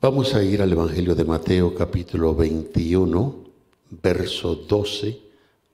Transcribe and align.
Vamos 0.00 0.32
a 0.34 0.44
ir 0.44 0.62
al 0.62 0.70
Evangelio 0.70 1.16
de 1.16 1.24
Mateo 1.24 1.74
capítulo 1.74 2.32
21, 2.32 3.34
verso 4.00 4.54
12 4.54 5.18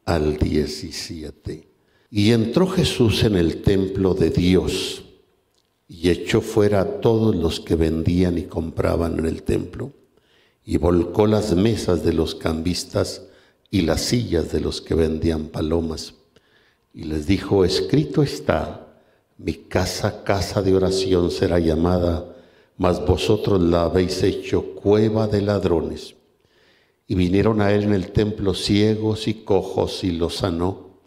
al 0.06 0.38
17. 0.38 1.68
Y 2.10 2.32
entró 2.32 2.66
Jesús 2.66 3.22
en 3.24 3.36
el 3.36 3.60
templo 3.60 4.14
de 4.14 4.30
Dios 4.30 5.04
y 5.86 6.08
echó 6.08 6.40
fuera 6.40 6.80
a 6.80 7.00
todos 7.02 7.36
los 7.36 7.60
que 7.60 7.74
vendían 7.74 8.38
y 8.38 8.44
compraban 8.44 9.18
en 9.18 9.26
el 9.26 9.42
templo 9.42 9.92
y 10.64 10.78
volcó 10.78 11.26
las 11.26 11.54
mesas 11.54 12.02
de 12.02 12.14
los 12.14 12.34
cambistas 12.34 13.26
y 13.70 13.82
las 13.82 14.00
sillas 14.00 14.50
de 14.50 14.60
los 14.60 14.80
que 14.80 14.94
vendían 14.94 15.48
palomas. 15.48 16.14
Y 16.94 17.04
les 17.04 17.26
dijo, 17.26 17.62
escrito 17.62 18.22
está, 18.22 19.02
mi 19.36 19.52
casa, 19.52 20.24
casa 20.24 20.62
de 20.62 20.74
oración 20.74 21.30
será 21.30 21.58
llamada 21.58 22.33
mas 22.76 23.04
vosotros 23.04 23.62
la 23.62 23.84
habéis 23.84 24.22
hecho 24.22 24.74
cueva 24.74 25.28
de 25.28 25.42
ladrones. 25.42 26.16
Y 27.06 27.14
vinieron 27.14 27.60
a 27.60 27.72
él 27.72 27.84
en 27.84 27.94
el 27.94 28.12
templo 28.12 28.54
ciegos 28.54 29.28
y 29.28 29.34
cojos 29.34 30.04
y 30.04 30.12
los 30.12 30.36
sanó. 30.36 30.98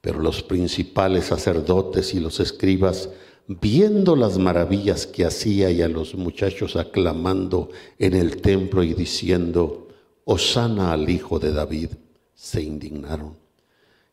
Pero 0.00 0.20
los 0.20 0.42
principales 0.42 1.26
sacerdotes 1.26 2.14
y 2.14 2.20
los 2.20 2.40
escribas, 2.40 3.10
viendo 3.46 4.16
las 4.16 4.38
maravillas 4.38 5.06
que 5.06 5.24
hacía 5.24 5.70
y 5.70 5.82
a 5.82 5.88
los 5.88 6.14
muchachos 6.14 6.76
aclamando 6.76 7.70
en 7.98 8.14
el 8.14 8.40
templo 8.40 8.82
y 8.82 8.94
diciendo, 8.94 9.88
Osana 10.24 10.92
al 10.92 11.08
Hijo 11.08 11.38
de 11.38 11.52
David, 11.52 11.90
se 12.34 12.62
indignaron. 12.62 13.36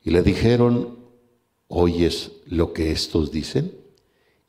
Y 0.04 0.12
le 0.12 0.22
dijeron, 0.22 0.98
¿oyes 1.68 2.32
lo 2.46 2.74
que 2.74 2.92
estos 2.92 3.32
dicen? 3.32 3.74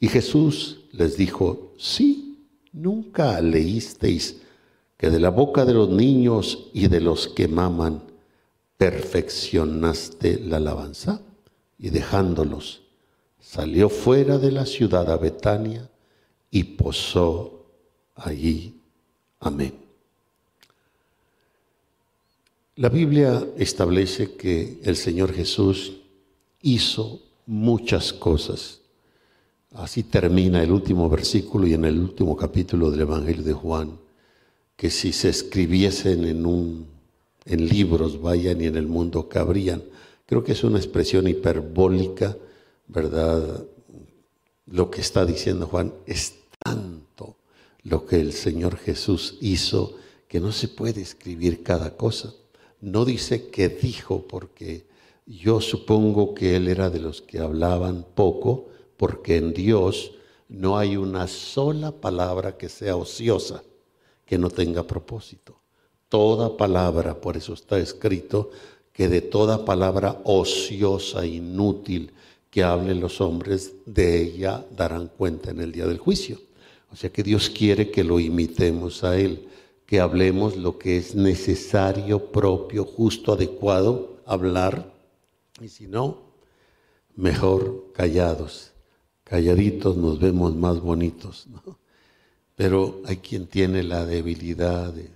Y 0.01 0.09
Jesús 0.09 0.80
les 0.93 1.16
dijo, 1.16 1.73
sí 1.79 2.34
¿Nunca 2.74 3.41
leísteis 3.41 4.41
que 4.96 5.09
de 5.09 5.20
la 5.20 5.30
boca 5.30 5.65
de 5.65 5.73
los 5.73 5.88
niños 5.88 6.70
y 6.73 6.88
de 6.88 7.01
los 7.01 7.29
que 7.29 7.46
maman 7.46 8.02
perfeccionaste 8.76 10.40
la 10.40 10.57
alabanza? 10.57 11.21
Y 11.79 11.90
dejándolos, 11.90 12.82
salió 13.40 13.88
fuera 13.88 14.38
de 14.38 14.51
la 14.51 14.66
ciudad 14.66 15.09
a 15.09 15.16
Betania 15.16 15.88
y 16.51 16.65
posó 16.65 17.65
allí. 18.16 18.74
Amén. 19.38 19.74
La 22.74 22.88
Biblia 22.88 23.46
establece 23.56 24.34
que 24.34 24.80
el 24.82 24.96
Señor 24.96 25.32
Jesús 25.32 25.93
hizo 26.60 27.23
muchas 27.46 28.12
cosas 28.12 28.80
Así 29.75 30.05
termina 30.05 30.63
el 30.63 30.71
último 30.71 31.11
versículo 31.11 31.67
y 31.67 31.75
en 31.75 31.85
el 31.85 31.99
último 31.99 32.37
capítulo 32.37 32.93
del 32.93 33.01
Evangelio 33.01 33.43
de 33.43 33.53
Juan, 33.53 33.99
que 34.77 34.89
si 34.89 35.13
se 35.13 35.30
escribiesen 35.30 36.25
en, 36.25 36.47
un, 36.47 36.87
en 37.45 37.69
libros, 37.69 38.21
vayan 38.21 38.61
y 38.61 38.67
en 38.67 38.77
el 38.77 38.87
mundo 38.87 39.29
cabrían. 39.29 39.83
Creo 40.27 40.45
que 40.45 40.52
es 40.52 40.63
una 40.63 40.79
expresión 40.79 41.27
hiperbólica, 41.27 42.37
¿verdad? 42.87 43.65
Lo 44.67 44.91
que 44.93 45.01
está 45.01 45.27
diciendo 45.27 45.67
Juan 45.67 45.93
es 46.07 46.35
tanto 46.61 47.37
lo 47.83 48.07
que 48.07 48.21
el 48.21 48.33
Señor 48.33 48.77
Jesús 48.77 49.39
hizo 49.41 49.97
que 50.29 50.39
no 50.39 50.52
se 50.52 50.69
puede 50.69 51.01
escribir 51.01 51.65
cada 51.65 51.97
cosa. 51.97 52.33
No 52.80 53.05
dice 53.05 53.49
que 53.49 53.69
dijo, 53.69 54.23
porque 54.29 54.87
yo 55.27 55.61
supongo 55.61 56.33
que 56.33 56.55
él 56.55 56.69
era 56.69 56.91
de 56.91 57.01
los 57.01 57.23
que 57.23 57.41
hablaban 57.41 58.07
poco, 58.15 58.69
porque 58.96 59.37
en 59.37 59.52
Dios 59.52 60.12
no 60.48 60.78
hay 60.78 60.96
una 60.96 61.26
sola 61.26 61.92
palabra 61.92 62.56
que 62.56 62.68
sea 62.68 62.96
ociosa, 62.96 63.62
que 64.25 64.38
no 64.38 64.50
tenga 64.50 64.87
propósito. 64.87 65.60
Toda 66.09 66.56
palabra, 66.56 67.20
por 67.20 67.37
eso 67.37 67.54
está 67.54 67.78
escrito, 67.78 68.50
que 68.92 69.09
de 69.09 69.20
toda 69.20 69.65
palabra 69.65 70.20
ociosa, 70.25 71.27
inútil, 71.27 72.12
que 72.50 72.62
hablen 72.62 73.00
los 73.00 73.21
hombres, 73.21 73.72
de 73.84 74.22
ella 74.22 74.65
darán 74.77 75.09
cuenta 75.09 75.50
en 75.50 75.60
el 75.60 75.72
día 75.72 75.87
del 75.87 75.99
juicio. 75.99 76.41
O 76.93 76.97
sea 76.97 77.10
que 77.10 77.25
Dios 77.25 77.50
quiere 77.50 77.91
que 77.91 78.04
lo 78.04 78.21
imitemos 78.21 79.03
a 79.03 79.19
Él, 79.19 79.49
que 79.87 79.99
hablemos 79.99 80.56
lo 80.56 80.78
que 80.78 80.97
es 80.97 81.16
necesario, 81.16 82.31
propio, 82.31 82.84
justo, 82.84 83.33
adecuado, 83.33 84.19
hablar, 84.25 84.93
y 85.60 85.69
si 85.69 85.88
no, 85.88 86.19
mejor 87.16 87.93
callados 87.93 88.74
calladitos 89.25 89.97
nos 89.97 90.21
vemos 90.21 90.55
más 90.55 90.81
bonitos, 90.81 91.47
¿no? 91.49 91.79
Pero 92.57 93.03
hay 93.05 93.17
quien 93.17 93.47
tiene 93.47 93.83
la 93.83 94.07
debilidad 94.07 94.93
de 94.93 95.11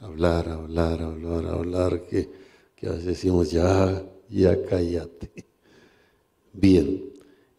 hablar, 0.00 0.48
hablar, 0.48 1.00
hablar, 1.02 1.46
hablar, 1.46 2.02
que, 2.02 2.28
que 2.74 2.88
a 2.88 2.90
veces 2.90 3.06
decimos, 3.06 3.52
ya, 3.52 4.04
ya 4.28 4.64
cállate. 4.64 5.30
Bien, 6.52 7.04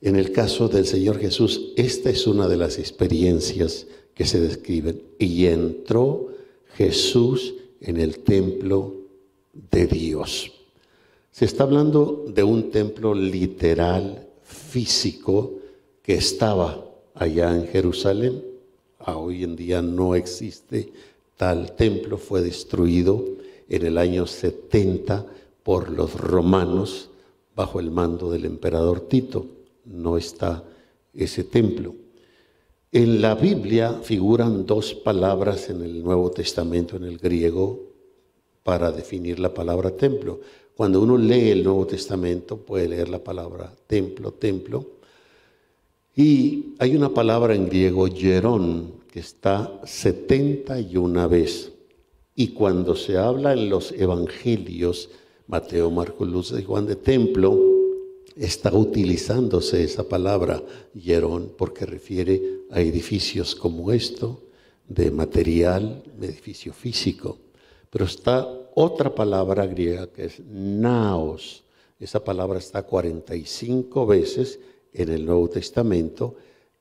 en 0.01 0.16
el 0.17 0.31
caso 0.31 0.67
del 0.67 0.85
Señor 0.85 1.19
Jesús, 1.19 1.73
esta 1.78 2.09
es 2.09 2.28
una 2.28 2.47
de 2.47 2.57
las 2.57 2.78
experiencias 2.78 3.88
que 4.13 4.25
se 4.25 4.39
describen. 4.39 5.01
Y 5.19 5.45
entró 5.45 6.28
Jesús 6.75 7.55
en 7.79 7.97
el 7.97 8.19
templo 8.19 8.94
de 9.72 9.88
Dios. 9.88 10.51
Se 11.31 11.45
está 11.45 11.63
hablando 11.63 12.25
de 12.28 12.44
un 12.44 12.72
templo 12.72 13.13
literal 13.13 14.24
físico 14.45 15.53
que 16.01 16.16
estaba 16.16 16.85
allá 17.13 17.53
en 17.53 17.67
Jerusalén. 17.67 18.44
A 19.00 19.17
hoy 19.17 19.44
en 19.44 19.56
día 19.56 19.81
no 19.81 20.16
existe 20.16 20.91
tal 21.35 21.75
templo, 21.75 22.17
fue 22.17 22.41
destruido 22.41 23.25
en 23.67 23.85
el 23.85 23.97
año 23.97 24.25
70 24.25 25.25
por 25.63 25.89
los 25.89 26.13
romanos 26.13 27.09
bajo 27.55 27.79
el 27.79 27.91
mando 27.91 28.31
del 28.31 28.45
emperador 28.45 29.01
Tito. 29.01 29.47
No 29.85 30.17
está 30.17 30.63
ese 31.13 31.44
templo. 31.44 31.95
En 32.91 33.22
la 33.22 33.35
Biblia 33.35 34.00
figuran 34.03 34.66
dos 34.66 34.94
palabras 34.94 35.69
en 35.69 35.81
el 35.81 36.03
Nuevo 36.03 36.31
Testamento, 36.31 36.95
en 36.95 37.03
el 37.03 37.17
griego, 37.17 37.81
para 38.63 38.91
definir 38.91 39.39
la 39.39 39.53
palabra 39.53 39.91
templo. 39.91 40.39
Cuando 40.75 41.01
uno 41.01 41.17
lee 41.17 41.51
el 41.51 41.63
Nuevo 41.63 41.87
Testamento 41.87 42.57
puede 42.57 42.89
leer 42.89 43.07
la 43.07 43.23
palabra 43.23 43.73
templo, 43.87 44.33
templo. 44.33 44.85
Y 46.13 46.75
hay 46.79 46.95
una 46.95 47.13
palabra 47.13 47.55
en 47.55 47.67
griego, 47.67 48.07
gerón, 48.07 48.95
que 49.09 49.21
está 49.21 49.79
71 49.85 51.29
vez. 51.29 51.71
Y 52.35 52.49
cuando 52.49 52.95
se 52.95 53.17
habla 53.17 53.53
en 53.53 53.69
los 53.69 53.93
evangelios, 53.93 55.09
Mateo, 55.47 55.89
Marcos, 55.91 56.27
Luz 56.27 56.53
y 56.59 56.63
Juan 56.63 56.85
de 56.85 56.97
templo, 56.97 57.57
está 58.35 58.73
utilizándose 58.73 59.81
esa 59.81 60.09
palabra 60.09 60.61
gerón 60.93 61.53
porque 61.57 61.85
refiere 61.85 62.41
a 62.69 62.81
edificios 62.81 63.55
como 63.55 63.93
esto, 63.93 64.41
de 64.89 65.09
material, 65.09 66.03
edificio 66.21 66.73
físico. 66.73 67.37
Pero 67.89 68.03
está 68.03 68.45
otra 68.75 69.15
palabra 69.15 69.65
griega 69.65 70.07
que 70.07 70.25
es 70.25 70.41
naos. 70.41 71.63
Esa 71.97 72.23
palabra 72.23 72.59
está 72.59 72.83
45 72.83 74.05
veces 74.05 74.59
en 74.93 75.09
el 75.09 75.25
Nuevo 75.25 75.49
Testamento, 75.49 76.35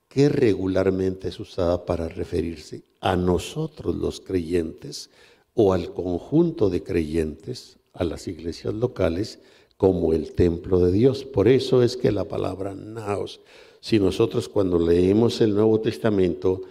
que 0.09 0.28
regularmente 0.28 1.28
es 1.28 1.38
usada 1.38 1.87
para 1.87 2.09
referirse 2.09 2.82
a 3.00 3.16
nosotros 3.16 3.94
los 3.94 4.21
creyentes 4.21 5.09
o 5.55 5.72
al 5.72 5.93
conjunto 5.93 6.69
de 6.69 6.82
creyentes, 6.82 7.78
a 7.93 8.03
las 8.03 8.26
iglesias 8.26 8.75
locales, 8.75 9.38
como 9.76 10.12
el 10.12 10.32
templo 10.32 10.81
de 10.81 10.91
Dios. 10.91 11.25
Por 11.25 11.47
eso 11.47 11.82
es 11.82 11.97
que 11.97 12.11
la 12.11 12.25
palabra 12.25 12.75
naos, 12.75 13.41
si 13.81 14.00
nosotros 14.00 14.49
cuando 14.49 14.81
leemos 14.81 15.41
el 15.41 15.55
Nuevo 15.55 15.81
Testamento 15.81 16.62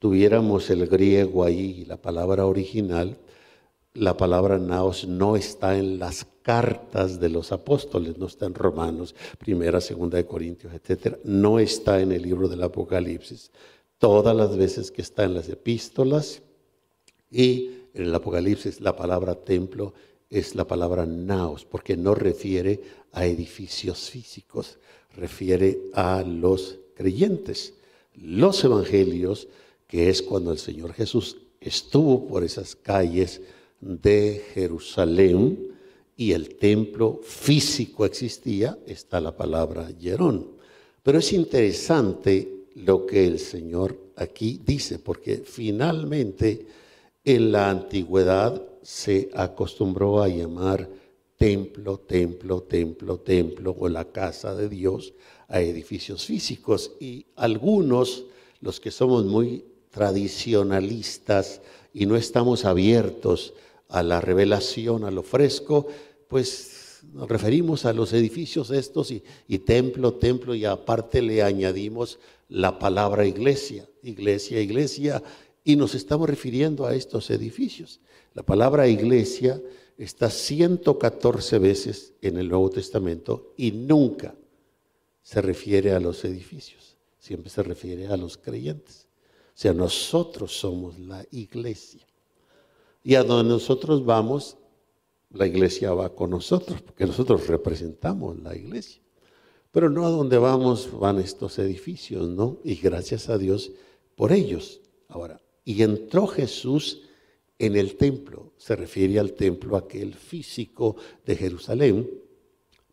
tuviéramos 0.00 0.70
el 0.70 0.88
griego 0.88 1.44
ahí, 1.44 1.84
la 1.84 1.98
palabra 1.98 2.46
original, 2.46 3.16
la 3.94 4.16
palabra 4.16 4.58
naos 4.58 5.06
no 5.06 5.36
está 5.36 5.76
en 5.78 5.98
las 5.98 6.26
cartas 6.42 7.20
de 7.20 7.28
los 7.28 7.52
apóstoles, 7.52 8.16
no 8.18 8.26
está 8.26 8.46
en 8.46 8.54
Romanos, 8.54 9.14
primera, 9.38 9.80
segunda 9.80 10.16
de 10.16 10.26
Corintios, 10.26 10.72
etcétera, 10.72 11.18
no 11.24 11.58
está 11.58 12.00
en 12.00 12.12
el 12.12 12.22
libro 12.22 12.48
del 12.48 12.62
Apocalipsis. 12.62 13.50
Todas 13.98 14.34
las 14.34 14.56
veces 14.56 14.90
que 14.90 15.02
está 15.02 15.24
en 15.24 15.34
las 15.34 15.48
epístolas 15.48 16.42
y 17.30 17.70
en 17.94 18.04
el 18.04 18.14
Apocalipsis 18.14 18.80
la 18.80 18.96
palabra 18.96 19.34
templo 19.34 19.94
es 20.30 20.54
la 20.54 20.66
palabra 20.66 21.04
naos, 21.04 21.66
porque 21.66 21.96
no 21.96 22.14
refiere 22.14 22.80
a 23.12 23.26
edificios 23.26 24.08
físicos, 24.10 24.78
refiere 25.14 25.78
a 25.92 26.22
los 26.22 26.78
creyentes. 26.94 27.74
Los 28.14 28.64
evangelios, 28.64 29.48
que 29.86 30.08
es 30.08 30.22
cuando 30.22 30.52
el 30.52 30.58
Señor 30.58 30.94
Jesús 30.94 31.36
estuvo 31.60 32.26
por 32.26 32.44
esas 32.44 32.74
calles, 32.74 33.42
de 33.82 34.44
Jerusalén 34.54 35.68
y 36.16 36.32
el 36.32 36.54
templo 36.54 37.20
físico 37.22 38.06
existía, 38.06 38.78
está 38.86 39.20
la 39.20 39.36
palabra 39.36 39.90
Yerón. 39.90 40.52
Pero 41.02 41.18
es 41.18 41.32
interesante 41.32 42.66
lo 42.76 43.04
que 43.04 43.26
el 43.26 43.38
Señor 43.38 43.98
aquí 44.16 44.60
dice, 44.64 45.00
porque 45.00 45.38
finalmente 45.38 46.66
en 47.24 47.52
la 47.52 47.70
antigüedad 47.70 48.62
se 48.82 49.30
acostumbró 49.34 50.22
a 50.22 50.28
llamar 50.28 50.88
templo, 51.36 51.98
templo, 51.98 52.62
templo, 52.62 53.18
templo 53.18 53.76
o 53.78 53.88
la 53.88 54.04
casa 54.04 54.54
de 54.54 54.68
Dios 54.68 55.12
a 55.48 55.60
edificios 55.60 56.24
físicos 56.24 56.92
y 57.00 57.26
algunos, 57.34 58.26
los 58.60 58.78
que 58.78 58.92
somos 58.92 59.24
muy 59.24 59.64
tradicionalistas 59.90 61.60
y 61.92 62.06
no 62.06 62.16
estamos 62.16 62.64
abiertos 62.64 63.54
a 63.92 64.02
la 64.02 64.20
revelación, 64.22 65.04
a 65.04 65.10
lo 65.10 65.22
fresco, 65.22 65.86
pues 66.26 67.00
nos 67.12 67.28
referimos 67.28 67.84
a 67.84 67.92
los 67.92 68.14
edificios 68.14 68.70
estos 68.70 69.10
y, 69.10 69.22
y 69.46 69.58
templo, 69.58 70.14
templo 70.14 70.54
y 70.54 70.64
aparte 70.64 71.20
le 71.20 71.42
añadimos 71.42 72.18
la 72.48 72.78
palabra 72.78 73.26
iglesia, 73.26 73.86
iglesia, 74.02 74.60
iglesia 74.60 75.22
y 75.62 75.76
nos 75.76 75.94
estamos 75.94 76.28
refiriendo 76.28 76.86
a 76.86 76.94
estos 76.94 77.28
edificios. 77.30 78.00
La 78.32 78.42
palabra 78.42 78.88
iglesia 78.88 79.60
está 79.98 80.30
114 80.30 81.58
veces 81.58 82.14
en 82.22 82.38
el 82.38 82.48
Nuevo 82.48 82.70
Testamento 82.70 83.52
y 83.58 83.72
nunca 83.72 84.34
se 85.22 85.42
refiere 85.42 85.92
a 85.92 86.00
los 86.00 86.24
edificios, 86.24 86.96
siempre 87.18 87.50
se 87.50 87.62
refiere 87.62 88.06
a 88.06 88.16
los 88.16 88.38
creyentes. 88.38 89.06
O 89.48 89.58
sea, 89.62 89.74
nosotros 89.74 90.58
somos 90.58 90.98
la 90.98 91.24
iglesia. 91.30 92.06
Y 93.02 93.14
a 93.14 93.24
donde 93.24 93.48
nosotros 93.48 94.04
vamos, 94.04 94.56
la 95.30 95.46
iglesia 95.46 95.92
va 95.92 96.14
con 96.14 96.30
nosotros, 96.30 96.82
porque 96.82 97.06
nosotros 97.06 97.46
representamos 97.46 98.38
la 98.40 98.56
iglesia. 98.56 99.00
Pero 99.70 99.88
no 99.88 100.06
a 100.06 100.10
donde 100.10 100.38
vamos 100.38 100.88
van 100.98 101.18
estos 101.18 101.58
edificios, 101.58 102.28
¿no? 102.28 102.58
Y 102.62 102.74
gracias 102.76 103.28
a 103.28 103.38
Dios 103.38 103.72
por 104.14 104.32
ellos. 104.32 104.80
Ahora, 105.08 105.40
y 105.64 105.82
entró 105.82 106.26
Jesús 106.26 107.02
en 107.58 107.76
el 107.76 107.96
templo, 107.96 108.52
se 108.56 108.76
refiere 108.76 109.18
al 109.18 109.32
templo 109.32 109.76
aquel 109.76 110.14
físico 110.14 110.96
de 111.24 111.36
Jerusalén, 111.36 112.10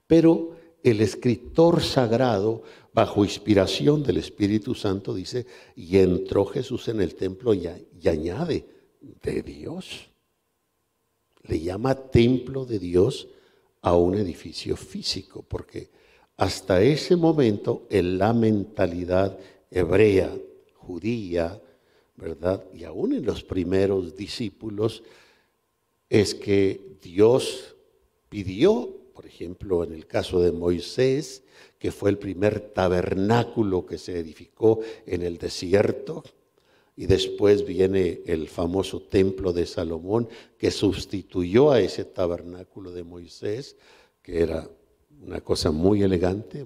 pero 0.08 0.56
el 0.84 1.02
escritor 1.02 1.82
sagrado, 1.82 2.64
bajo 2.94 3.24
inspiración 3.24 4.04
del 4.04 4.18
Espíritu 4.18 4.76
Santo, 4.76 5.14
dice, 5.14 5.46
y 5.76 5.98
entró 5.98 6.46
Jesús 6.46 6.88
en 6.88 7.02
el 7.02 7.16
templo 7.16 7.54
y, 7.54 7.68
añade, 8.08 8.66
de 9.02 9.42
Dios. 9.42 10.10
Le 11.44 11.60
llama 11.60 11.96
templo 11.96 12.66
de 12.66 12.80
Dios 12.80 13.28
a 13.82 13.96
un 13.96 14.16
edificio 14.16 14.76
físico, 14.76 15.44
porque 15.48 15.90
hasta 16.38 16.82
ese 16.82 17.16
momento 17.16 17.88
en 17.90 18.18
la 18.18 18.34
mentalidad 18.34 19.38
hebrea, 19.72 20.32
judía, 20.76 21.62
¿verdad? 22.16 22.64
Y 22.74 22.84
aún 22.84 23.14
en 23.14 23.26
los 23.26 23.44
primeros 23.44 24.16
discípulos, 24.16 25.04
es 26.10 26.34
que 26.36 26.98
Dios 27.02 27.76
pidió, 28.30 28.90
por 29.14 29.26
ejemplo, 29.26 29.84
en 29.84 29.94
el 29.94 30.08
caso 30.08 30.42
de 30.42 30.52
Moisés, 30.52 31.44
que 31.78 31.92
fue 31.92 32.10
el 32.10 32.18
primer 32.18 32.60
tabernáculo 32.60 33.86
que 33.86 33.98
se 33.98 34.20
edificó 34.20 34.80
en 35.06 35.22
el 35.22 35.38
desierto, 35.38 36.24
y 37.00 37.06
después 37.06 37.66
viene 37.66 38.20
el 38.26 38.50
famoso 38.50 39.00
templo 39.00 39.54
de 39.54 39.66
Salomón, 39.66 40.28
que 40.58 40.70
sustituyó 40.70 41.72
a 41.72 41.80
ese 41.80 42.04
tabernáculo 42.04 42.92
de 42.92 43.06
Moisés, 43.06 43.78
que 44.22 44.42
era 44.42 44.70
una 45.26 45.40
cosa 45.40 45.72
muy 45.72 46.04
elegante, 46.04 46.66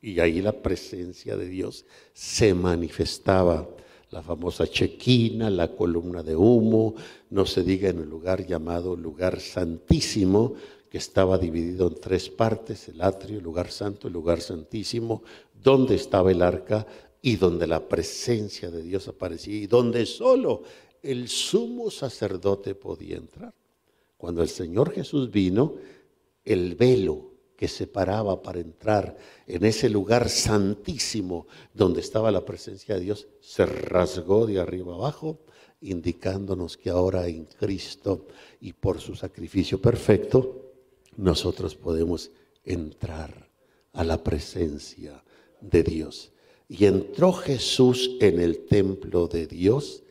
y 0.00 0.20
ahí 0.20 0.40
la 0.40 0.52
presencia 0.52 1.36
de 1.36 1.48
Dios 1.48 1.84
se 2.12 2.54
manifestaba. 2.54 3.68
La 4.10 4.22
famosa 4.22 4.68
chequina, 4.68 5.50
la 5.50 5.74
columna 5.74 6.22
de 6.22 6.36
humo, 6.36 6.94
no 7.30 7.44
se 7.44 7.64
diga 7.64 7.88
en 7.88 7.98
el 7.98 8.08
lugar 8.08 8.46
llamado 8.46 8.94
lugar 8.94 9.40
santísimo, 9.40 10.54
que 10.88 10.98
estaba 10.98 11.38
dividido 11.38 11.88
en 11.88 11.96
tres 11.96 12.28
partes, 12.28 12.88
el 12.88 13.02
atrio, 13.02 13.38
el 13.38 13.44
lugar 13.44 13.72
santo, 13.72 14.06
el 14.06 14.12
lugar 14.12 14.40
santísimo, 14.40 15.24
donde 15.60 15.96
estaba 15.96 16.30
el 16.30 16.40
arca 16.40 16.86
y 17.22 17.36
donde 17.36 17.66
la 17.66 17.86
presencia 17.86 18.70
de 18.70 18.82
Dios 18.82 19.08
aparecía 19.08 19.56
y 19.56 19.66
donde 19.66 20.06
solo 20.06 20.62
el 21.02 21.28
sumo 21.28 21.90
sacerdote 21.90 22.74
podía 22.74 23.16
entrar. 23.16 23.54
Cuando 24.16 24.42
el 24.42 24.48
Señor 24.48 24.92
Jesús 24.92 25.30
vino, 25.30 25.76
el 26.44 26.74
velo 26.74 27.30
que 27.56 27.68
separaba 27.68 28.42
para 28.42 28.60
entrar 28.60 29.16
en 29.46 29.64
ese 29.64 29.90
lugar 29.90 30.28
santísimo 30.30 31.46
donde 31.74 32.00
estaba 32.00 32.30
la 32.30 32.44
presencia 32.44 32.94
de 32.94 33.02
Dios, 33.02 33.28
se 33.40 33.66
rasgó 33.66 34.46
de 34.46 34.58
arriba 34.58 34.94
abajo, 34.94 35.40
indicándonos 35.82 36.76
que 36.76 36.90
ahora 36.90 37.26
en 37.28 37.44
Cristo 37.44 38.26
y 38.60 38.72
por 38.72 39.00
su 39.00 39.14
sacrificio 39.14 39.80
perfecto, 39.80 40.72
nosotros 41.16 41.74
podemos 41.74 42.30
entrar 42.64 43.50
a 43.92 44.04
la 44.04 44.22
presencia 44.22 45.22
de 45.60 45.82
Dios. 45.82 46.32
Y 46.70 46.84
entró 46.84 47.32
Jesús 47.32 48.12
en 48.20 48.40
el 48.40 48.60
templo 48.66 49.26
de 49.26 49.48
Dios 49.48 50.04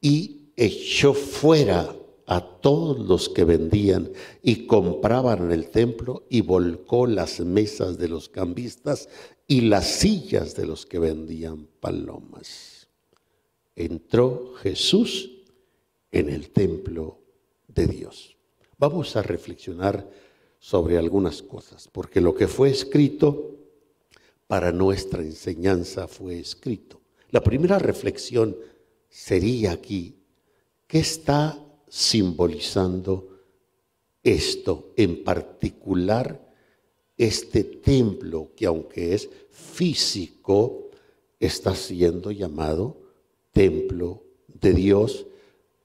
y 0.00 0.48
echó 0.56 1.12
fuera 1.12 1.94
a 2.24 2.40
todos 2.40 2.98
los 2.98 3.28
que 3.28 3.44
vendían 3.44 4.10
y 4.42 4.66
compraban 4.66 5.42
en 5.42 5.52
el 5.52 5.68
templo 5.68 6.24
y 6.30 6.40
volcó 6.40 7.06
las 7.06 7.40
mesas 7.40 7.98
de 7.98 8.08
los 8.08 8.30
cambistas 8.30 9.10
y 9.46 9.60
las 9.60 9.86
sillas 9.86 10.56
de 10.56 10.64
los 10.64 10.86
que 10.86 10.98
vendían 10.98 11.68
palomas. 11.78 12.88
Entró 13.76 14.54
Jesús 14.62 15.30
en 16.10 16.30
el 16.30 16.48
templo 16.52 17.18
de 17.68 17.86
Dios. 17.86 18.38
Vamos 18.78 19.14
a 19.16 19.22
reflexionar 19.22 20.08
sobre 20.58 20.96
algunas 20.96 21.42
cosas, 21.42 21.86
porque 21.92 22.22
lo 22.22 22.34
que 22.34 22.48
fue 22.48 22.70
escrito 22.70 23.58
para 24.52 24.70
nuestra 24.70 25.22
enseñanza 25.22 26.06
fue 26.06 26.38
escrito. 26.38 27.00
La 27.30 27.40
primera 27.40 27.78
reflexión 27.78 28.54
sería 29.08 29.72
aquí, 29.72 30.18
¿qué 30.86 30.98
está 30.98 31.58
simbolizando 31.88 33.30
esto, 34.22 34.92
en 34.98 35.24
particular 35.24 36.52
este 37.16 37.64
templo 37.64 38.50
que 38.54 38.66
aunque 38.66 39.14
es 39.14 39.30
físico, 39.48 40.90
está 41.40 41.74
siendo 41.74 42.30
llamado 42.30 43.00
templo 43.52 44.22
de 44.48 44.74
Dios. 44.74 45.28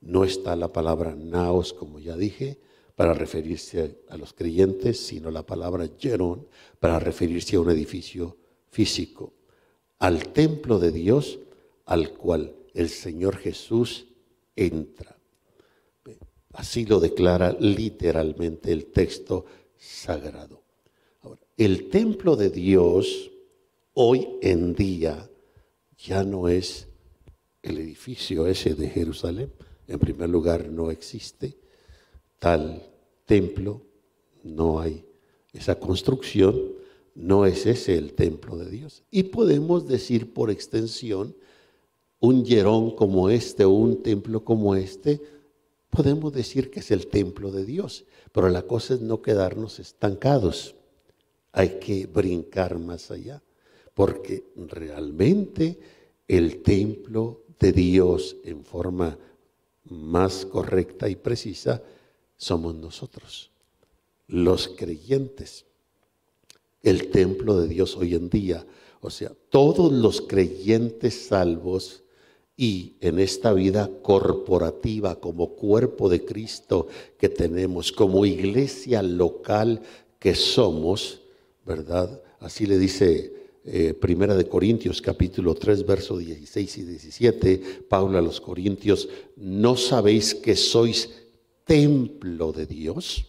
No 0.02 0.26
está 0.26 0.58
la 0.58 0.74
palabra 0.74 1.16
naos, 1.16 1.72
como 1.72 2.00
ya 2.00 2.18
dije, 2.18 2.60
para 2.98 3.14
referirse 3.14 4.02
a 4.10 4.18
los 4.18 4.34
creyentes, 4.34 5.00
sino 5.00 5.32
la 5.32 5.46
palabra 5.46 5.88
jerón 5.98 6.50
para 6.82 7.00
referirse 7.00 7.56
a 7.56 7.62
un 7.62 7.72
edificio 7.72 8.36
físico, 8.70 9.34
al 10.00 10.30
templo 10.30 10.80
de 10.80 10.92
Dios 10.92 11.40
al 11.86 12.12
cual 12.12 12.56
el 12.74 12.90
Señor 12.90 13.38
Jesús 13.38 14.08
entra. 14.56 15.18
Así 16.54 16.86
lo 16.86 17.00
declara 17.00 17.56
literalmente 17.60 18.72
el 18.72 18.88
texto 18.88 19.46
sagrado. 19.78 20.64
el 21.56 21.90
templo 21.90 22.36
de 22.36 22.50
Dios 22.52 23.32
hoy 23.94 24.28
en 24.42 24.76
día 24.76 25.28
ya 25.98 26.24
no 26.24 26.48
es 26.48 26.88
el 27.64 27.80
edificio 27.80 28.48
ese 28.48 28.76
de 28.76 28.90
Jerusalén. 28.90 29.52
En 29.88 30.00
primer 30.00 30.30
lugar, 30.30 30.70
no 30.70 30.92
existe 30.92 31.58
tal 32.40 32.84
templo, 33.26 33.82
no 34.44 34.80
hay 34.80 35.06
esa 35.54 35.80
construcción, 35.80 36.74
no 37.18 37.48
es 37.48 37.66
ese 37.66 37.98
el 37.98 38.14
templo 38.14 38.58
de 38.58 38.70
Dios. 38.70 39.04
Y 39.10 39.24
podemos 39.24 39.88
decir 39.88 40.34
por 40.34 40.52
extensión, 40.52 41.36
un 42.20 42.46
yerón 42.46 42.96
como 42.96 43.30
este 43.30 43.66
o 43.66 43.72
un 43.72 44.04
templo 44.04 44.46
como 44.46 44.76
este, 44.76 45.20
podemos 45.90 46.32
decir 46.32 46.70
que 46.70 46.80
es 46.80 46.92
el 46.92 47.08
templo 47.08 47.52
de 47.52 47.66
Dios, 47.66 48.06
pero 48.32 48.50
la 48.50 48.62
cosa 48.62 48.94
es 48.94 49.02
no 49.02 49.22
quedarnos 49.24 49.80
estancados. 49.80 50.76
Hay 51.52 51.80
que 51.80 52.06
brincar 52.06 52.78
más 52.78 53.10
allá, 53.10 53.42
porque 53.96 54.44
realmente 54.56 55.80
el 56.28 56.62
templo 56.62 57.42
de 57.60 57.72
Dios 57.72 58.38
en 58.44 58.64
forma 58.64 59.18
más 59.86 60.46
correcta 60.46 61.10
y 61.10 61.16
precisa 61.16 61.82
somos 62.36 62.76
nosotros, 62.76 63.50
los 64.28 64.68
creyentes. 64.68 65.66
El 66.88 67.10
templo 67.10 67.60
de 67.60 67.68
Dios 67.68 67.98
hoy 67.98 68.16
en 68.16 68.30
día, 68.30 68.66
o 69.02 69.10
sea, 69.10 69.34
todos 69.50 69.92
los 69.92 70.22
creyentes 70.22 71.28
salvos, 71.28 72.04
y 72.56 72.94
en 73.02 73.20
esta 73.20 73.52
vida 73.52 73.92
corporativa 74.02 75.20
como 75.20 75.50
cuerpo 75.50 76.08
de 76.08 76.24
Cristo 76.24 76.88
que 77.20 77.28
tenemos, 77.28 77.92
como 77.92 78.26
iglesia 78.26 79.04
local 79.04 79.82
que 80.18 80.34
somos, 80.34 81.22
¿verdad? 81.66 82.22
Así 82.40 82.66
le 82.66 82.80
dice 82.80 83.34
eh, 83.66 83.94
Primera 83.94 84.36
de 84.36 84.48
Corintios 84.48 85.02
capítulo 85.02 85.56
3, 85.56 85.86
verso 85.86 86.18
16 86.18 86.78
y 86.78 86.84
17, 86.84 87.62
Pablo 87.90 88.18
a 88.18 88.22
los 88.22 88.40
Corintios, 88.40 89.10
¿no 89.36 89.76
sabéis 89.76 90.34
que 90.34 90.56
sois 90.56 91.10
templo 91.66 92.54
de 92.54 92.66
Dios? 92.66 93.26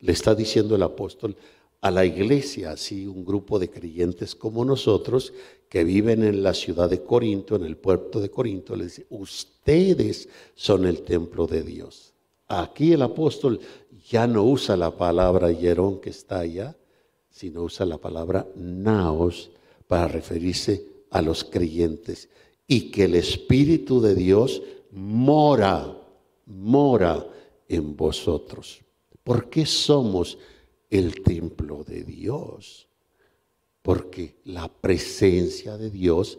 Le 0.00 0.10
está 0.10 0.34
diciendo 0.34 0.74
el 0.74 0.82
apóstol 0.82 1.36
a 1.80 1.90
la 1.90 2.04
iglesia, 2.04 2.72
así 2.72 3.06
un 3.06 3.24
grupo 3.24 3.58
de 3.58 3.70
creyentes 3.70 4.34
como 4.34 4.64
nosotros 4.64 5.32
que 5.68 5.84
viven 5.84 6.22
en 6.24 6.42
la 6.42 6.52
ciudad 6.52 6.90
de 6.90 7.02
Corinto, 7.02 7.56
en 7.56 7.64
el 7.64 7.76
puerto 7.76 8.20
de 8.20 8.30
Corinto, 8.30 8.76
le 8.76 8.84
dice, 8.84 9.06
ustedes 9.10 10.28
son 10.54 10.84
el 10.84 11.02
templo 11.02 11.46
de 11.46 11.62
Dios. 11.62 12.12
Aquí 12.48 12.92
el 12.92 13.02
apóstol 13.02 13.60
ya 14.08 14.26
no 14.26 14.44
usa 14.44 14.76
la 14.76 14.96
palabra 14.96 15.52
hierón 15.52 16.00
que 16.00 16.10
está 16.10 16.40
allá, 16.40 16.76
sino 17.30 17.62
usa 17.62 17.86
la 17.86 17.98
palabra 17.98 18.46
naos 18.56 19.50
para 19.86 20.08
referirse 20.08 20.84
a 21.10 21.22
los 21.22 21.44
creyentes 21.44 22.28
y 22.66 22.90
que 22.90 23.04
el 23.04 23.14
Espíritu 23.14 24.00
de 24.00 24.14
Dios 24.14 24.62
mora, 24.90 25.96
mora 26.46 27.24
en 27.68 27.96
vosotros. 27.96 28.80
¿Por 29.22 29.48
qué 29.48 29.64
somos 29.64 30.38
el 30.90 31.22
templo 31.22 31.84
de 31.84 32.04
Dios? 32.04 32.88
Porque 33.82 34.36
la 34.44 34.68
presencia 34.68 35.78
de 35.78 35.90
Dios 35.90 36.38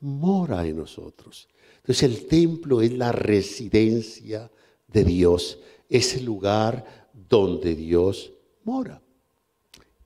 mora 0.00 0.66
en 0.66 0.78
nosotros. 0.78 1.48
Entonces 1.76 2.02
el 2.02 2.26
templo 2.26 2.80
es 2.80 2.92
la 2.92 3.12
residencia 3.12 4.50
de 4.88 5.04
Dios, 5.04 5.58
es 5.88 6.16
el 6.16 6.24
lugar 6.24 7.08
donde 7.28 7.74
Dios 7.74 8.32
mora. 8.64 9.00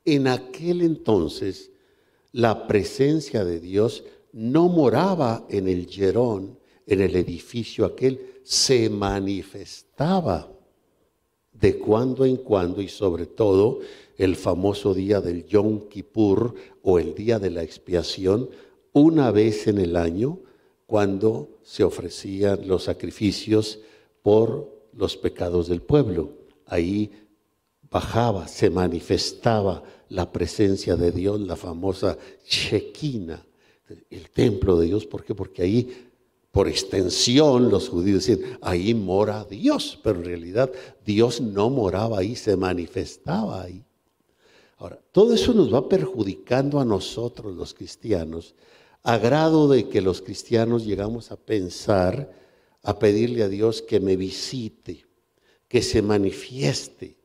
En 0.05 0.29
aquel 0.29 0.83
entonces, 0.83 1.71
la 2.33 2.67
presencia 2.67 3.45
de 3.45 3.61
Dios 3.61 4.05
no 4.33 4.69
moraba 4.69 5.47
en 5.49 5.69
el 5.69 5.87
Yerón, 5.87 6.59
en 6.87 7.01
el 7.01 7.17
edificio 7.17 7.87
aquel, 7.87 8.41
se 8.43 8.91
manifestaba 8.91 10.51
de 11.55 11.79
cuando 11.79 12.25
en 12.25 12.37
cuando 12.37 12.83
y 12.83 12.89
sobre 12.89 13.27
todo 13.27 13.81
el 14.19 14.37
famoso 14.37 14.95
día 14.95 15.21
del 15.21 15.47
Yom 15.47 15.89
Kippur 15.89 16.55
o 16.83 16.99
el 16.99 17.15
día 17.15 17.39
de 17.39 17.51
la 17.51 17.63
expiación, 17.63 18.49
una 18.93 19.31
vez 19.31 19.67
en 19.67 19.79
el 19.79 19.97
año, 19.97 20.39
cuando 20.87 21.49
se 21.63 21.83
ofrecían 21.83 22.69
los 22.69 22.85
sacrificios 22.85 23.81
por 24.23 24.71
los 24.97 25.17
pecados 25.17 25.69
del 25.69 25.83
pueblo. 25.83 26.31
Ahí 26.67 27.11
bajaba, 27.91 28.49
se 28.49 28.71
manifestaba 28.71 29.83
la 30.09 30.31
presencia 30.31 30.97
de 30.97 31.11
Dios, 31.11 31.41
la 31.41 31.57
famosa 31.57 32.17
Shekinah, 32.47 33.45
el 34.11 34.31
templo 34.31 34.79
de 34.79 34.87
Dios. 34.87 35.07
¿Por 35.07 35.25
qué? 35.25 35.35
Porque 35.35 35.63
ahí, 35.63 36.09
por 36.55 36.69
extensión, 36.69 37.69
los 37.69 37.89
judíos 37.89 38.25
decían, 38.25 38.59
ahí 38.63 38.95
mora 38.95 39.45
Dios, 39.45 39.99
pero 40.05 40.21
en 40.21 40.25
realidad 40.25 40.71
Dios 41.05 41.41
no 41.41 41.69
moraba 41.69 42.21
ahí, 42.21 42.37
se 42.37 42.57
manifestaba 42.57 43.63
ahí. 43.63 43.85
Ahora, 44.77 45.01
todo 45.11 45.35
eso 45.35 45.53
nos 45.53 45.75
va 45.75 45.89
perjudicando 45.89 46.79
a 46.79 46.85
nosotros 46.85 47.57
los 47.57 47.75
cristianos, 47.75 48.55
a 49.03 49.19
grado 49.19 49.67
de 49.67 49.89
que 49.89 50.01
los 50.01 50.23
cristianos 50.23 50.87
llegamos 50.87 51.33
a 51.33 51.37
pensar, 51.37 52.33
a 52.85 53.01
pedirle 53.01 53.43
a 53.43 53.49
Dios 53.49 53.83
que 53.83 53.99
me 53.99 54.15
visite, 54.15 55.07
que 55.67 55.83
se 55.83 56.03
manifieste, 56.03 57.17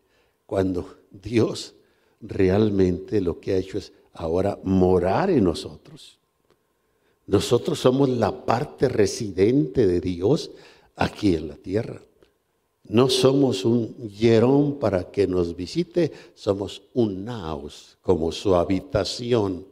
cuando 0.47 0.97
Dios 1.11 1.75
realmente 2.19 3.21
lo 3.21 3.39
que 3.39 3.53
ha 3.53 3.57
hecho 3.57 3.77
es 3.77 3.93
ahora 4.11 4.57
morar 4.63 5.29
en 5.29 5.43
nosotros. 5.43 6.17
Nosotros 7.29 7.77
somos 7.77 8.09
la 8.09 8.43
parte 8.43 8.89
residente 8.89 9.85
de 9.85 10.01
Dios 10.01 10.49
aquí 10.95 11.35
en 11.35 11.47
la 11.47 11.57
tierra. 11.57 12.01
No 12.85 13.07
somos 13.07 13.65
un 13.65 13.93
hierón 14.09 14.79
para 14.79 15.11
que 15.11 15.27
nos 15.27 15.55
visite, 15.55 16.11
somos 16.33 16.81
un 16.95 17.25
naos 17.25 17.99
como 18.01 18.31
su 18.31 18.55
habitación 18.55 19.63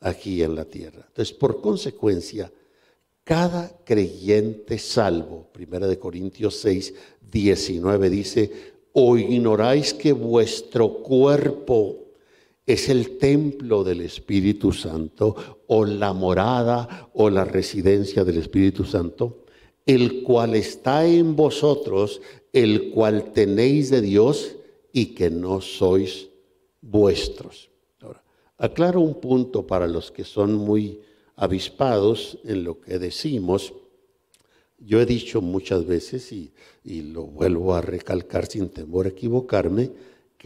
aquí 0.00 0.42
en 0.42 0.54
la 0.54 0.66
tierra. 0.66 1.06
Entonces, 1.08 1.34
por 1.34 1.62
consecuencia, 1.62 2.52
cada 3.24 3.74
creyente 3.82 4.78
salvo, 4.78 5.48
1 5.58 5.98
Corintios 5.98 6.56
6, 6.56 6.92
19 7.32 8.10
dice, 8.10 8.52
o 8.92 9.16
ignoráis 9.16 9.94
que 9.94 10.12
vuestro 10.12 10.98
cuerpo 10.98 12.05
es 12.66 12.88
el 12.88 13.18
templo 13.18 13.84
del 13.84 14.00
Espíritu 14.00 14.72
Santo 14.72 15.62
o 15.68 15.84
la 15.84 16.12
morada 16.12 17.10
o 17.14 17.30
la 17.30 17.44
residencia 17.44 18.24
del 18.24 18.38
Espíritu 18.38 18.84
Santo, 18.84 19.44
el 19.86 20.24
cual 20.24 20.56
está 20.56 21.06
en 21.06 21.36
vosotros, 21.36 22.20
el 22.52 22.90
cual 22.90 23.32
tenéis 23.32 23.90
de 23.90 24.00
Dios 24.00 24.56
y 24.92 25.14
que 25.14 25.30
no 25.30 25.60
sois 25.60 26.28
vuestros. 26.80 27.70
Ahora, 28.00 28.22
aclaro 28.58 29.00
un 29.00 29.20
punto 29.20 29.66
para 29.66 29.86
los 29.86 30.10
que 30.10 30.24
son 30.24 30.54
muy 30.54 31.00
avispados 31.36 32.38
en 32.44 32.64
lo 32.64 32.80
que 32.80 32.98
decimos. 32.98 33.74
Yo 34.78 35.00
he 35.00 35.06
dicho 35.06 35.40
muchas 35.40 35.86
veces, 35.86 36.32
y, 36.32 36.52
lo 36.84 37.24
vuelvo 37.24 37.74
a 37.74 37.80
recalcar 37.80 38.46
sin 38.46 38.68
temor 38.70 39.06
a 39.06 39.10
equivocarme, 39.10 39.90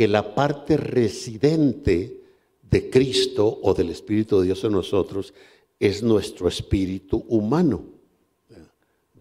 que 0.00 0.08
la 0.08 0.34
parte 0.34 0.78
residente 0.78 2.22
de 2.62 2.88
Cristo 2.88 3.60
o 3.62 3.74
del 3.74 3.90
Espíritu 3.90 4.40
de 4.40 4.46
Dios 4.46 4.64
en 4.64 4.72
nosotros 4.72 5.34
es 5.78 6.02
nuestro 6.02 6.48
espíritu 6.48 7.26
humano. 7.28 7.84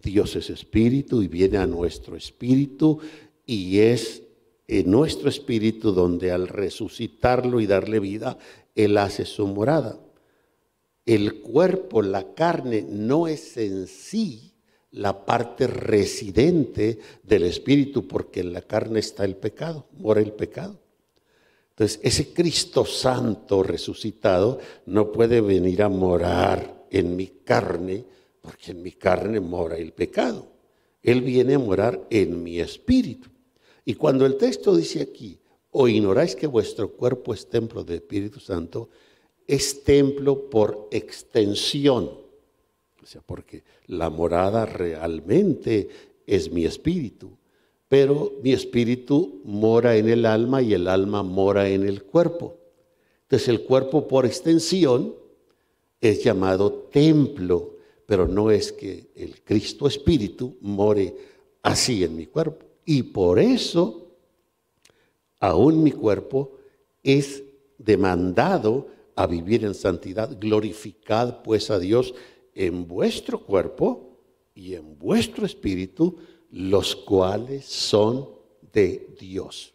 Dios 0.01 0.37
es 0.37 0.49
espíritu 0.49 1.21
y 1.21 1.27
viene 1.27 1.57
a 1.57 1.67
nuestro 1.67 2.15
espíritu 2.15 2.97
y 3.45 3.79
es 3.79 4.23
en 4.69 4.89
nuestro 4.89 5.27
espíritu 5.27 5.91
donde 5.91 6.31
al 6.31 6.47
resucitarlo 6.47 7.59
y 7.59 7.65
darle 7.65 7.99
vida, 7.99 8.37
Él 8.73 8.97
hace 8.99 9.25
su 9.25 9.47
morada. 9.47 9.99
El 11.05 11.41
cuerpo, 11.41 12.01
la 12.01 12.33
carne, 12.35 12.85
no 12.89 13.27
es 13.27 13.57
en 13.57 13.85
sí 13.85 14.53
la 14.91 15.25
parte 15.25 15.67
residente 15.67 16.99
del 17.23 17.43
espíritu, 17.43 18.07
porque 18.07 18.39
en 18.39 18.53
la 18.53 18.61
carne 18.61 18.99
está 18.99 19.25
el 19.25 19.35
pecado, 19.35 19.85
mora 19.97 20.21
el 20.21 20.31
pecado. 20.31 20.79
Entonces, 21.71 21.99
ese 22.03 22.33
Cristo 22.33 22.85
Santo 22.85 23.63
resucitado 23.63 24.59
no 24.85 25.11
puede 25.11 25.41
venir 25.41 25.81
a 25.83 25.89
morar 25.89 26.85
en 26.89 27.15
mi 27.15 27.27
carne, 27.27 28.03
porque 28.41 28.71
en 28.71 28.81
mi 28.81 28.91
carne 28.91 29.39
mora 29.39 29.77
el 29.77 29.93
pecado. 29.93 30.47
Él 31.01 31.21
viene 31.21 31.55
a 31.55 31.59
morar 31.59 32.05
en 32.09 32.43
mi 32.43 32.59
espíritu. 32.59 33.29
Y 33.85 33.93
cuando 33.93 34.25
el 34.25 34.35
texto 34.35 34.75
dice 34.75 35.01
aquí, 35.01 35.39
o 35.71 35.87
ignoráis 35.87 36.35
que 36.35 36.47
vuestro 36.47 36.91
cuerpo 36.91 37.33
es 37.33 37.47
templo 37.47 37.83
del 37.83 37.97
Espíritu 37.97 38.39
Santo, 38.39 38.89
es 39.47 39.83
templo 39.83 40.49
por 40.49 40.87
extensión 40.91 42.28
sea, 43.05 43.21
porque 43.25 43.63
la 43.87 44.09
morada 44.09 44.65
realmente 44.65 45.89
es 46.25 46.51
mi 46.51 46.65
espíritu, 46.65 47.31
pero 47.87 48.33
mi 48.43 48.53
espíritu 48.53 49.41
mora 49.45 49.95
en 49.95 50.09
el 50.09 50.25
alma 50.25 50.61
y 50.61 50.73
el 50.73 50.87
alma 50.87 51.23
mora 51.23 51.69
en 51.69 51.87
el 51.87 52.03
cuerpo. 52.03 52.55
Entonces 53.23 53.47
el 53.47 53.63
cuerpo 53.63 54.07
por 54.07 54.25
extensión 54.25 55.15
es 56.01 56.23
llamado 56.23 56.71
templo, 56.91 57.77
pero 58.05 58.27
no 58.27 58.51
es 58.51 58.71
que 58.71 59.07
el 59.15 59.41
Cristo 59.41 59.87
espíritu 59.87 60.57
more 60.61 61.15
así 61.61 62.03
en 62.03 62.15
mi 62.15 62.25
cuerpo. 62.25 62.65
Y 62.85 63.03
por 63.03 63.39
eso, 63.39 64.07
aún 65.39 65.83
mi 65.83 65.91
cuerpo 65.91 66.57
es 67.03 67.43
demandado 67.77 68.87
a 69.15 69.27
vivir 69.27 69.65
en 69.65 69.73
santidad. 69.73 70.37
Glorificad 70.39 71.43
pues 71.43 71.69
a 71.69 71.77
Dios 71.77 72.13
en 72.59 72.85
vuestro 72.85 73.39
cuerpo 73.39 74.19
y 74.53 74.75
en 74.75 74.99
vuestro 74.99 75.45
espíritu, 75.45 76.17
los 76.51 76.93
cuales 76.93 77.63
son 77.63 78.27
de 78.73 79.15
Dios. 79.17 79.73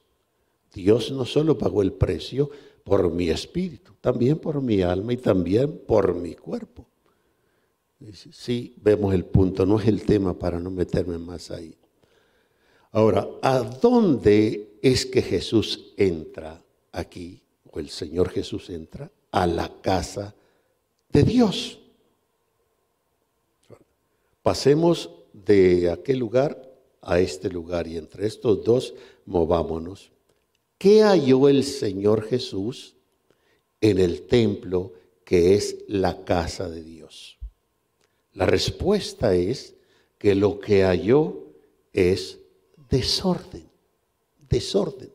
Dios 0.71 1.11
no 1.11 1.25
solo 1.25 1.57
pagó 1.57 1.81
el 1.81 1.95
precio 1.95 2.50
por 2.85 3.11
mi 3.11 3.31
espíritu, 3.31 3.95
también 4.03 4.38
por 4.38 4.61
mi 4.61 4.83
alma 4.83 5.14
y 5.14 5.17
también 5.17 5.81
por 5.87 6.14
mi 6.14 6.35
cuerpo. 6.35 6.87
Sí, 8.12 8.75
vemos 8.83 9.14
el 9.14 9.25
punto, 9.25 9.64
no 9.64 9.81
es 9.81 9.88
el 9.88 10.03
tema 10.03 10.38
para 10.38 10.61
no 10.61 10.71
meterme 10.71 11.17
más 11.17 11.50
ahí. 11.50 11.75
Ahora, 12.93 13.26
¿a 13.41 13.61
dónde 13.61 14.79
es 14.83 15.07
que 15.07 15.23
Jesús 15.23 15.95
entra 15.97 16.62
aquí, 16.93 17.41
o 17.71 17.81
el 17.81 17.88
Señor 17.88 18.29
Jesús 18.29 18.69
entra? 18.69 19.11
A 19.31 19.47
la 19.47 19.73
casa 19.81 20.35
de 21.09 21.23
Dios. 21.23 21.81
Pasemos 24.45 25.09
de 25.33 25.91
aquel 25.91 26.19
lugar 26.19 26.71
a 27.01 27.19
este 27.19 27.49
lugar 27.49 27.87
y 27.87 27.97
entre 27.97 28.27
estos 28.27 28.63
dos 28.63 28.93
movámonos. 29.25 30.13
¿Qué 30.77 31.01
halló 31.03 31.49
el 31.49 31.65
Señor 31.65 32.29
Jesús 32.29 32.95
en 33.81 33.99
el 33.99 34.27
templo 34.27 34.93
que 35.25 35.55
es 35.55 35.79
la 35.89 36.27
casa 36.27 36.69
de 36.69 36.83
Dios? 36.83 37.39
La 38.35 38.45
respuesta 38.45 39.35
es 39.35 39.77
que 40.19 40.35
lo 40.35 40.61
que 40.61 40.83
halló 40.83 41.47
es 41.95 42.39
desorden, 42.91 43.67
desorden. 44.51 45.11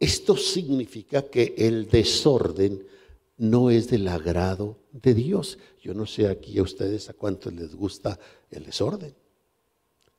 Esto 0.00 0.38
significa 0.38 1.20
que 1.20 1.54
el 1.58 1.90
desorden 1.90 2.82
no 3.36 3.70
es 3.70 3.88
del 3.88 4.08
agrado 4.08 4.78
de 4.92 5.14
Dios. 5.14 5.58
Yo 5.82 5.94
no 5.94 6.06
sé 6.06 6.28
aquí 6.28 6.58
a 6.58 6.62
ustedes 6.62 7.08
a 7.08 7.14
cuántos 7.14 7.52
les 7.52 7.74
gusta 7.74 8.18
el 8.50 8.64
desorden. 8.64 9.14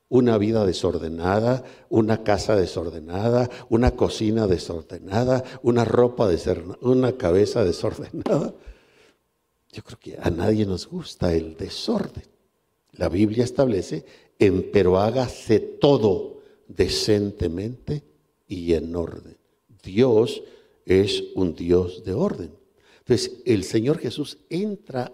Una 0.07 0.37
vida 0.37 0.65
desordenada, 0.65 1.63
una 1.89 2.23
casa 2.23 2.55
desordenada, 2.55 3.49
una 3.69 3.91
cocina 3.91 4.47
desordenada, 4.47 5.43
una 5.63 5.83
ropa 5.83 6.27
desordenada, 6.27 6.77
una 6.81 7.17
cabeza 7.17 7.63
desordenada. 7.63 8.53
Yo 9.71 9.83
creo 9.83 9.99
que 9.99 10.17
a 10.21 10.29
nadie 10.29 10.65
nos 10.65 10.87
gusta 10.87 11.33
el 11.33 11.57
desorden. 11.57 12.23
La 12.91 13.09
Biblia 13.09 13.43
establece, 13.43 14.05
pero 14.71 14.99
hágase 14.99 15.59
todo 15.59 16.41
decentemente 16.67 18.03
y 18.47 18.73
en 18.73 18.95
orden. 18.95 19.37
Dios 19.83 20.43
es 20.85 21.23
un 21.35 21.55
Dios 21.55 22.03
de 22.03 22.13
orden. 22.13 22.64
Entonces, 23.07 23.39
el 23.45 23.63
Señor 23.63 23.99
Jesús 23.99 24.39
entra 24.49 25.13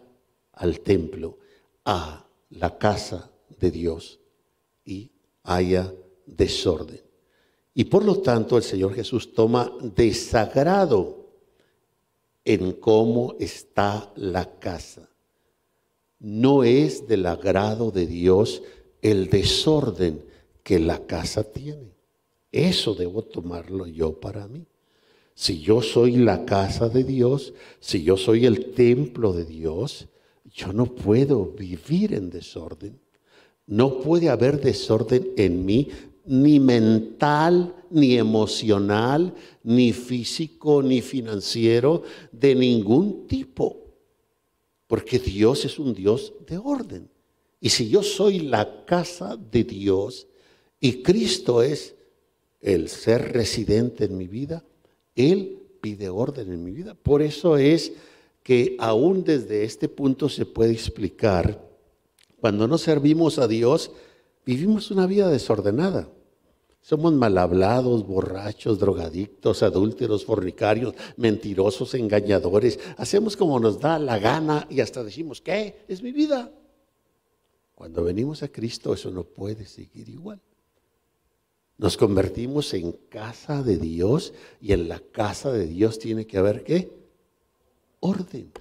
al 0.53 0.79
templo, 0.79 1.39
a 1.83 2.25
la 2.49 2.77
casa 2.77 3.29
de 3.59 3.69
Dios, 3.69 4.21
y 4.85 5.11
haya 5.43 5.93
desorden. 6.25 7.01
Y 7.73 7.83
por 7.85 8.05
lo 8.05 8.21
tanto, 8.21 8.55
el 8.55 8.63
Señor 8.63 8.93
Jesús 8.93 9.33
toma 9.33 9.69
desagrado 9.81 11.33
en 12.45 12.71
cómo 12.71 13.35
está 13.39 14.11
la 14.15 14.57
casa. 14.57 15.09
No 16.19 16.63
es 16.63 17.07
del 17.07 17.25
agrado 17.25 17.91
de 17.91 18.07
Dios 18.07 18.63
el 19.01 19.29
desorden 19.29 20.23
que 20.63 20.79
la 20.79 21.05
casa 21.05 21.43
tiene. 21.43 21.91
Eso 22.53 22.93
debo 22.93 23.23
tomarlo 23.23 23.85
yo 23.85 24.17
para 24.17 24.47
mí. 24.47 24.65
Si 25.33 25.59
yo 25.59 25.81
soy 25.81 26.17
la 26.17 26.45
casa 26.45 26.89
de 26.89 27.03
Dios, 27.03 27.53
si 27.79 28.03
yo 28.03 28.17
soy 28.17 28.45
el 28.45 28.71
templo 28.73 29.33
de 29.33 29.45
Dios, 29.45 30.07
yo 30.53 30.73
no 30.73 30.85
puedo 30.85 31.45
vivir 31.45 32.13
en 32.13 32.29
desorden. 32.29 32.99
No 33.65 33.99
puede 33.99 34.29
haber 34.29 34.59
desorden 34.59 35.31
en 35.37 35.65
mí, 35.65 35.87
ni 36.25 36.59
mental, 36.59 37.73
ni 37.89 38.17
emocional, 38.17 39.33
ni 39.63 39.93
físico, 39.93 40.83
ni 40.83 41.01
financiero, 41.01 42.03
de 42.31 42.53
ningún 42.55 43.27
tipo. 43.27 43.77
Porque 44.87 45.19
Dios 45.19 45.65
es 45.65 45.79
un 45.79 45.93
Dios 45.93 46.33
de 46.47 46.57
orden. 46.57 47.09
Y 47.59 47.69
si 47.69 47.89
yo 47.89 48.03
soy 48.03 48.39
la 48.39 48.85
casa 48.85 49.37
de 49.37 49.63
Dios 49.63 50.27
y 50.79 51.01
Cristo 51.03 51.61
es 51.61 51.95
el 52.59 52.89
ser 52.89 53.31
residente 53.31 54.05
en 54.05 54.17
mi 54.17 54.27
vida, 54.27 54.63
él 55.15 55.59
pide 55.81 56.09
orden 56.09 56.51
en 56.51 56.63
mi 56.63 56.71
vida. 56.71 56.93
Por 56.93 57.21
eso 57.21 57.57
es 57.57 57.93
que 58.43 58.75
aún 58.79 59.23
desde 59.23 59.63
este 59.63 59.89
punto 59.89 60.29
se 60.29 60.45
puede 60.45 60.71
explicar, 60.71 61.69
cuando 62.39 62.67
no 62.67 62.77
servimos 62.77 63.37
a 63.37 63.47
Dios, 63.47 63.91
vivimos 64.45 64.89
una 64.91 65.05
vida 65.05 65.29
desordenada. 65.29 66.09
Somos 66.81 67.13
mal 67.13 67.37
hablados, 67.37 68.07
borrachos, 68.07 68.79
drogadictos, 68.79 69.61
adúlteros, 69.61 70.25
fornicarios, 70.25 70.95
mentirosos, 71.15 71.93
engañadores. 71.93 72.79
Hacemos 72.97 73.37
como 73.37 73.59
nos 73.59 73.79
da 73.79 73.99
la 73.99 74.17
gana 74.17 74.65
y 74.67 74.81
hasta 74.81 75.03
decimos, 75.03 75.41
¿qué? 75.41 75.85
Es 75.87 76.01
mi 76.01 76.11
vida. 76.11 76.51
Cuando 77.75 78.03
venimos 78.03 78.41
a 78.41 78.47
Cristo 78.47 78.93
eso 78.93 79.11
no 79.11 79.23
puede 79.23 79.65
seguir 79.65 80.09
igual. 80.09 80.41
Nos 81.81 81.97
convertimos 81.97 82.75
en 82.75 82.91
casa 83.09 83.63
de 83.63 83.77
Dios 83.77 84.33
y 84.61 84.73
en 84.73 84.87
la 84.87 84.99
casa 84.99 85.51
de 85.51 85.65
Dios 85.65 85.97
tiene 85.97 86.27
que 86.27 86.37
haber 86.37 86.63
qué? 86.63 86.91
Orden, 88.01 88.51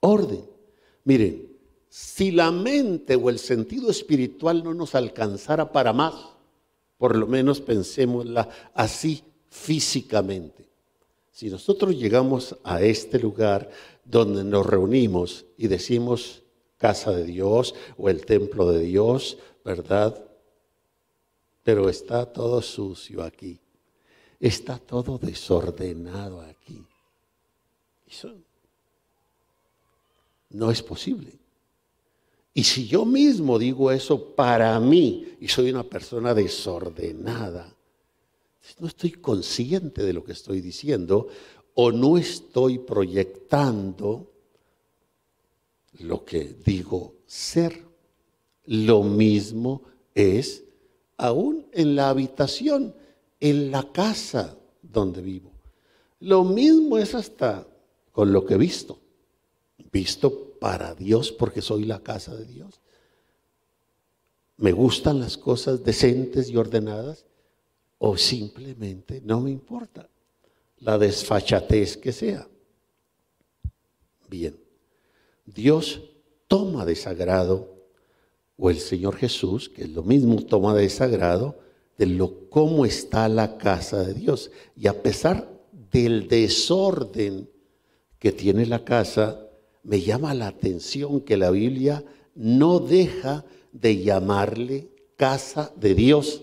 orden. 0.00 0.44
Miren, 1.04 1.52
si 1.88 2.32
la 2.32 2.50
mente 2.50 3.14
o 3.14 3.30
el 3.30 3.38
sentido 3.38 3.92
espiritual 3.92 4.64
no 4.64 4.74
nos 4.74 4.96
alcanzara 4.96 5.70
para 5.70 5.92
más, 5.92 6.14
por 6.96 7.14
lo 7.14 7.28
menos 7.28 7.60
pensémosla 7.60 8.48
así 8.74 9.22
físicamente. 9.48 10.68
Si 11.30 11.50
nosotros 11.50 11.96
llegamos 11.96 12.56
a 12.64 12.82
este 12.82 13.20
lugar 13.20 13.70
donde 14.04 14.42
nos 14.42 14.66
reunimos 14.66 15.46
y 15.56 15.68
decimos 15.68 16.42
casa 16.76 17.12
de 17.12 17.22
Dios 17.22 17.76
o 17.96 18.08
el 18.08 18.26
templo 18.26 18.68
de 18.72 18.80
Dios, 18.80 19.38
¿verdad? 19.64 20.27
Pero 21.68 21.90
está 21.90 22.24
todo 22.24 22.62
sucio 22.62 23.22
aquí. 23.22 23.60
Está 24.40 24.78
todo 24.78 25.18
desordenado 25.18 26.40
aquí. 26.40 26.82
Eso 28.06 28.34
no 30.48 30.70
es 30.70 30.82
posible. 30.82 31.38
Y 32.54 32.64
si 32.64 32.86
yo 32.86 33.04
mismo 33.04 33.58
digo 33.58 33.92
eso 33.92 34.34
para 34.34 34.80
mí 34.80 35.36
y 35.40 35.48
soy 35.48 35.68
una 35.68 35.84
persona 35.84 36.32
desordenada, 36.32 37.76
no 38.78 38.86
estoy 38.86 39.10
consciente 39.10 40.02
de 40.04 40.14
lo 40.14 40.24
que 40.24 40.32
estoy 40.32 40.62
diciendo 40.62 41.28
o 41.74 41.92
no 41.92 42.16
estoy 42.16 42.78
proyectando 42.78 44.32
lo 45.98 46.24
que 46.24 46.56
digo 46.64 47.16
ser. 47.26 47.84
Lo 48.64 49.02
mismo 49.02 49.82
es 50.14 50.64
aún 51.18 51.66
en 51.72 51.94
la 51.94 52.08
habitación, 52.08 52.94
en 53.40 53.70
la 53.70 53.92
casa 53.92 54.56
donde 54.82 55.20
vivo. 55.20 55.52
Lo 56.20 56.44
mismo 56.44 56.96
es 56.98 57.14
hasta 57.14 57.66
con 58.12 58.32
lo 58.32 58.46
que 58.46 58.54
he 58.54 58.58
visto. 58.58 58.98
Visto 59.92 60.54
para 60.58 60.94
Dios 60.94 61.32
porque 61.32 61.62
soy 61.62 61.84
la 61.84 62.00
casa 62.00 62.34
de 62.34 62.44
Dios. 62.44 62.80
¿Me 64.56 64.72
gustan 64.72 65.20
las 65.20 65.36
cosas 65.36 65.84
decentes 65.84 66.50
y 66.50 66.56
ordenadas? 66.56 67.24
¿O 67.98 68.16
simplemente 68.16 69.20
no 69.24 69.40
me 69.40 69.50
importa 69.50 70.08
la 70.78 70.98
desfachatez 70.98 71.96
que 71.96 72.12
sea? 72.12 72.48
Bien, 74.28 74.58
Dios 75.46 76.02
toma 76.48 76.84
desagrado 76.84 77.77
o 78.58 78.70
el 78.70 78.78
Señor 78.78 79.16
Jesús, 79.16 79.68
que 79.68 79.82
es 79.84 79.90
lo 79.90 80.02
mismo, 80.02 80.42
toma 80.42 80.74
de 80.74 80.90
sagrado 80.90 81.56
de 81.96 82.06
lo 82.06 82.48
cómo 82.50 82.84
está 82.84 83.28
la 83.28 83.56
casa 83.56 84.04
de 84.04 84.14
Dios. 84.14 84.50
Y 84.76 84.88
a 84.88 85.02
pesar 85.02 85.48
del 85.90 86.28
desorden 86.28 87.48
que 88.18 88.32
tiene 88.32 88.66
la 88.66 88.84
casa, 88.84 89.48
me 89.84 90.00
llama 90.00 90.34
la 90.34 90.48
atención 90.48 91.20
que 91.20 91.36
la 91.36 91.50
Biblia 91.50 92.04
no 92.34 92.80
deja 92.80 93.44
de 93.72 94.02
llamarle 94.02 94.90
casa 95.16 95.72
de 95.76 95.94
Dios, 95.94 96.42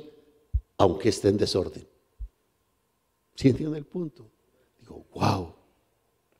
aunque 0.77 1.09
esté 1.09 1.29
en 1.29 1.37
desorden. 1.37 1.85
¿Sí 3.35 3.49
entienden 3.49 3.77
el 3.77 3.85
punto? 3.85 4.29
Digo, 4.79 5.05
wow. 5.13 5.53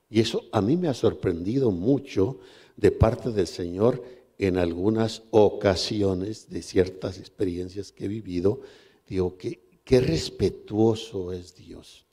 Y 0.10 0.22
eso 0.22 0.44
a 0.52 0.62
mí 0.62 0.78
me 0.78 0.88
ha 0.88 0.94
sorprendido 0.94 1.72
mucho 1.72 2.40
de 2.78 2.92
parte 2.92 3.32
del 3.32 3.48
Señor 3.48 4.02
en 4.38 4.58
algunas 4.58 5.24
ocasiones 5.32 6.50
de 6.50 6.62
ciertas 6.62 7.18
experiencias 7.18 7.92
que 7.92 8.06
he 8.06 8.08
vivido, 8.08 8.62
digo 9.08 9.38
que 9.38 9.80
qué 9.84 10.02
respetuoso 10.02 11.32
es 11.32 11.56
Dios. 11.56 12.06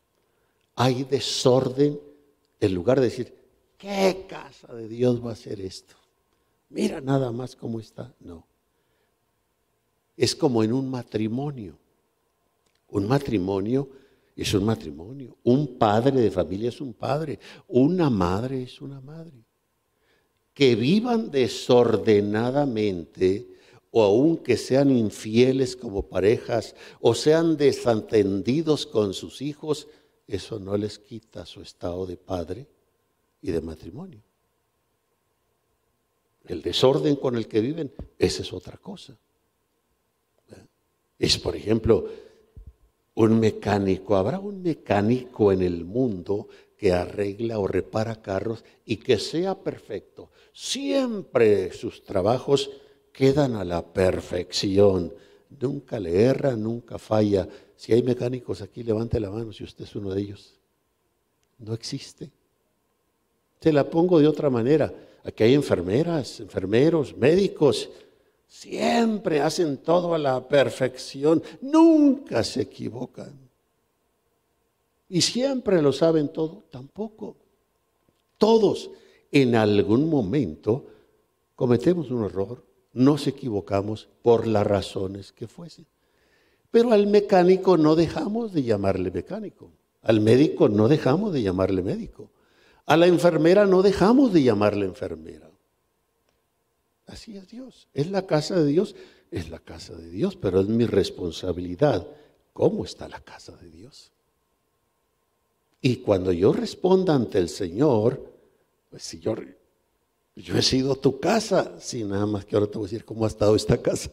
Hay 0.75 1.05
desorden 1.05 2.01
en 2.61 2.75
lugar 2.75 3.01
de 3.01 3.07
decir, 3.07 3.35
¿qué 3.77 4.27
casa 4.29 4.73
de 4.75 4.89
Dios 4.89 5.25
va 5.25 5.33
a 5.33 5.37
ser 5.37 5.61
esto? 5.61 5.97
Mira 6.69 7.01
nada 7.01 7.33
más 7.33 7.57
cómo 7.57 7.81
está. 7.81 8.15
No. 8.21 8.47
Es 10.17 10.35
como 10.37 10.63
en 10.63 10.73
un 10.73 10.89
matrimonio. 10.89 11.79
Un 12.89 13.09
matrimonio 13.09 13.89
es 14.37 14.55
un 14.55 14.65
matrimonio. 14.65 15.37
Un 15.43 15.79
padre 15.79 16.21
de 16.21 16.31
familia 16.31 16.69
es 16.69 16.81
un 16.81 16.95
padre. 16.95 17.39
Una 17.69 18.09
madre 18.09 18.63
es 18.63 18.81
una 18.81 19.01
madre 19.01 19.45
que 20.55 20.75
vivan 20.75 21.31
desordenadamente 21.31 23.49
o 23.91 24.03
aun 24.03 24.39
que 24.39 24.57
sean 24.57 24.91
infieles 24.91 25.77
como 25.77 26.09
parejas 26.09 26.75
o 27.01 27.15
sean 27.15 27.57
desentendidos 27.57 28.87
con 28.87 29.15
sus 29.15 29.43
hijos, 29.43 29.89
eso 30.27 30.59
no 30.59 30.77
les 30.77 30.99
quita 30.99 31.47
su 31.47 31.61
estado 31.61 32.07
de 32.07 32.17
padre 32.17 32.67
y 33.41 33.51
de 33.51 33.61
matrimonio. 33.61 34.23
El 36.47 36.63
desorden 36.63 37.17
con 37.17 37.37
el 37.37 37.47
que 37.47 37.61
viven, 37.61 37.93
esa 38.19 38.43
es 38.43 38.53
otra 38.53 38.77
cosa. 38.79 39.17
Es, 41.19 41.39
por 41.39 41.55
ejemplo, 41.55 42.09
un 43.15 43.39
mecánico. 43.39 44.17
¿Habrá 44.17 44.41
un 44.41 44.63
mecánico 44.63 45.53
en 45.53 45.63
el 45.63 45.85
mundo 45.85 46.49
que 46.83 46.91
arregla 46.91 47.61
o 47.61 47.69
repara 47.69 48.21
carros 48.21 48.65
y 48.85 48.97
que 48.97 49.17
sea 49.17 49.55
perfecto. 49.55 50.33
Siempre 50.53 51.73
sus 51.73 52.03
trabajos 52.03 52.73
quedan 53.13 53.55
a 53.55 53.65
la 53.65 53.87
perfección. 53.87 55.15
Nunca 55.61 56.01
le 56.01 56.25
erra, 56.25 56.57
nunca 56.57 56.99
falla. 56.99 57.49
Si 57.77 57.93
hay 57.93 58.03
mecánicos 58.03 58.63
aquí, 58.63 58.83
levante 58.83 59.21
la 59.21 59.31
mano 59.31 59.53
si 59.53 59.63
usted 59.63 59.85
es 59.85 59.95
uno 59.95 60.13
de 60.13 60.23
ellos. 60.23 60.59
No 61.59 61.73
existe. 61.73 62.33
Te 63.61 63.73
la 63.73 63.89
pongo 63.89 64.19
de 64.19 64.27
otra 64.27 64.51
manera. 64.51 64.93
Aquí 65.23 65.45
hay 65.45 65.55
enfermeras, 65.55 66.41
enfermeros, 66.41 67.17
médicos. 67.17 67.91
Siempre 68.49 69.41
hacen 69.41 69.77
todo 69.77 70.15
a 70.15 70.19
la 70.19 70.49
perfección. 70.49 71.45
Nunca 71.61 72.43
se 72.43 72.63
equivocan. 72.63 73.52
Y 75.13 75.21
siempre 75.21 75.83
lo 75.83 75.93
saben 75.93 76.31
todo. 76.33 76.65
Tampoco. 76.71 77.37
Todos 78.39 78.91
en 79.31 79.55
algún 79.55 80.09
momento 80.09 80.87
cometemos 81.55 82.11
un 82.11 82.25
error, 82.25 82.65
nos 82.95 83.27
equivocamos 83.27 84.09
por 84.23 84.47
las 84.47 84.67
razones 84.67 85.31
que 85.33 85.47
fuesen. 85.47 85.85
Pero 86.71 86.93
al 86.93 87.09
mecánico 87.09 87.77
no 87.77 87.95
dejamos 87.95 88.55
de 88.55 88.63
llamarle 88.63 89.11
mecánico. 89.11 89.71
Al 90.01 90.23
médico 90.23 90.71
no 90.71 90.89
dejamos 90.89 91.35
de 91.35 91.43
llamarle 91.43 91.83
médico. 91.83 92.31
A 92.87 92.97
la 92.97 93.07
enfermera 93.07 93.67
no 93.67 93.83
dejamos 93.83 94.33
de 94.33 94.43
llamarle 94.43 94.87
enfermera. 94.87 95.51
Así 97.07 97.37
es 97.37 97.49
Dios. 97.49 97.87
Es 97.93 98.11
la 98.11 98.27
casa 98.27 98.59
de 98.59 98.65
Dios, 98.65 98.97
es 99.31 99.51
la 99.51 99.59
casa 99.59 99.95
de 99.95 100.09
Dios, 100.09 100.37
pero 100.37 100.61
es 100.61 100.69
mi 100.69 100.87
responsabilidad. 100.87 102.07
¿Cómo 102.55 102.87
está 102.87 103.11
la 103.11 103.21
casa 103.21 103.55
de 103.57 103.69
Dios? 103.69 104.11
Y 105.85 105.97
cuando 105.97 106.31
yo 106.31 106.53
responda 106.53 107.13
ante 107.13 107.39
el 107.39 107.49
Señor, 107.49 108.33
pues 108.89 109.03
si 109.03 109.19
yo, 109.19 109.35
he 110.37 110.63
sido 110.63 110.95
tu 110.95 111.19
casa, 111.19 111.75
sí, 111.81 112.05
nada 112.05 112.25
más 112.25 112.45
que 112.45 112.55
ahora 112.55 112.69
te 112.69 112.79
voy 112.79 112.87
a 112.87 112.89
decir 112.89 113.05
cómo 113.05 113.25
ha 113.25 113.29
estado 113.29 113.57
esta 113.57 113.77
casa. 113.83 114.09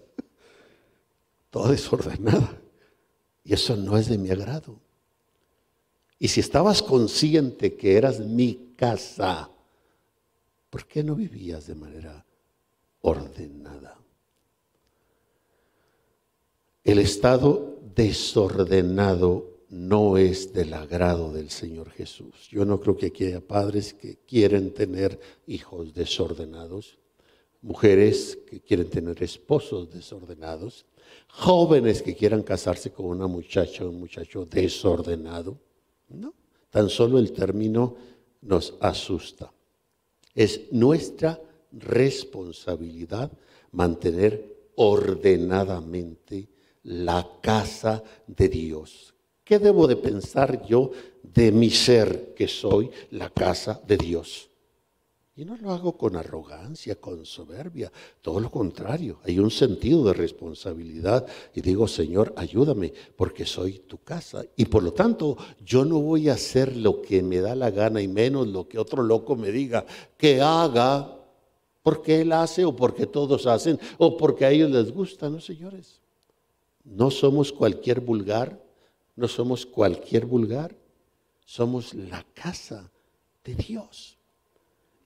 Toda 1.52 1.70
desordenada. 1.70 2.60
Y 3.44 3.54
eso 3.54 3.76
no 3.76 3.98
es 3.98 4.10
de 4.10 4.18
mi 4.18 4.32
agrado. 4.32 4.80
Y 6.18 6.28
si 6.30 6.40
estabas 6.40 6.82
consciente 6.82 7.76
que 7.76 7.96
eras 7.96 8.20
mi 8.20 8.74
casa, 8.76 9.52
¿por 10.72 10.88
qué 10.88 11.04
no 11.04 11.14
vivías 11.14 11.68
de 11.68 11.76
manera 11.76 12.26
ordenada? 13.02 13.96
El 16.84 16.98
estado 16.98 17.80
desordenado 17.94 19.59
no 19.70 20.18
es 20.18 20.52
del 20.52 20.74
agrado 20.74 21.32
del 21.32 21.50
Señor 21.50 21.92
Jesús. 21.92 22.50
Yo 22.50 22.66
no 22.66 22.80
creo 22.80 22.98
que 22.98 23.08
aquí 23.08 23.26
haya 23.26 23.42
padres 23.42 23.94
que 23.94 24.18
quieren 24.28 24.74
tener 24.74 25.20
hijos 25.46 25.94
desordenados, 25.94 26.98
mujeres 27.62 28.38
que 28.50 28.62
quieren 28.62 28.90
tener 28.90 29.22
esposos 29.22 29.92
desordenados, 29.92 30.86
jóvenes 31.28 32.02
que 32.02 32.16
quieran 32.16 32.42
casarse 32.42 32.92
con 32.92 33.06
una 33.06 33.28
muchacha 33.28 33.86
o 33.86 33.90
un 33.90 34.00
muchacho 34.00 34.46
desordenado. 34.46 35.58
No, 36.10 36.34
tan 36.72 36.90
solo 36.90 37.20
el 37.20 37.32
término 37.32 37.96
nos 38.42 38.76
asusta. 38.80 39.52
Es 40.34 40.72
nuestra 40.72 41.40
responsabilidad 41.72 43.32
mantener 43.72 44.72
ordenadamente 44.76 46.48
la 46.84 47.28
casa 47.42 48.02
de 48.26 48.48
Dios. 48.48 49.14
¿Qué 49.50 49.58
debo 49.58 49.88
de 49.88 49.96
pensar 49.96 50.64
yo 50.68 50.92
de 51.24 51.52
mi 51.52 51.72
ser 51.72 52.36
que 52.36 52.48
soy 52.48 52.92
la 53.10 53.32
casa 53.32 53.82
de 53.88 53.98
Dios? 53.98 54.48
Y 55.36 55.44
no 55.44 55.58
lo 55.58 55.72
hago 55.72 55.98
con 55.98 56.16
arrogancia, 56.16 57.02
con 57.02 57.26
soberbia, 57.26 57.92
todo 58.22 58.40
lo 58.40 58.52
contrario. 58.52 59.18
Hay 59.24 59.40
un 59.40 59.50
sentido 59.50 60.04
de 60.04 60.14
responsabilidad 60.14 61.26
y 61.56 61.62
digo, 61.62 61.88
Señor, 61.88 62.32
ayúdame 62.38 62.94
porque 63.16 63.44
soy 63.44 63.80
tu 63.80 63.98
casa. 63.98 64.46
Y 64.56 64.66
por 64.66 64.84
lo 64.84 64.94
tanto, 64.94 65.36
yo 65.66 65.84
no 65.84 66.00
voy 66.00 66.30
a 66.30 66.34
hacer 66.34 66.78
lo 66.78 67.02
que 67.02 67.24
me 67.24 67.40
da 67.40 67.56
la 67.56 67.72
gana 67.72 68.04
y 68.04 68.08
menos 68.08 68.48
lo 68.48 68.68
que 68.68 68.78
otro 68.78 69.02
loco 69.02 69.36
me 69.36 69.52
diga 69.52 69.84
que 70.16 70.42
haga 70.42 71.18
porque 71.82 72.22
él 72.22 72.34
hace 72.34 72.66
o 72.66 72.76
porque 72.76 73.08
todos 73.08 73.48
hacen 73.48 73.80
o 73.98 74.16
porque 74.16 74.46
a 74.46 74.52
ellos 74.52 74.70
les 74.70 74.92
gusta, 74.92 75.28
no, 75.28 75.42
señores. 75.42 76.02
No 76.84 77.10
somos 77.10 77.52
cualquier 77.52 78.00
vulgar, 78.00 78.69
no 79.20 79.28
somos 79.28 79.66
cualquier 79.66 80.26
vulgar, 80.26 80.76
somos 81.46 81.94
la 81.94 82.26
casa 82.34 82.90
de 83.44 83.56
Dios 83.56 84.18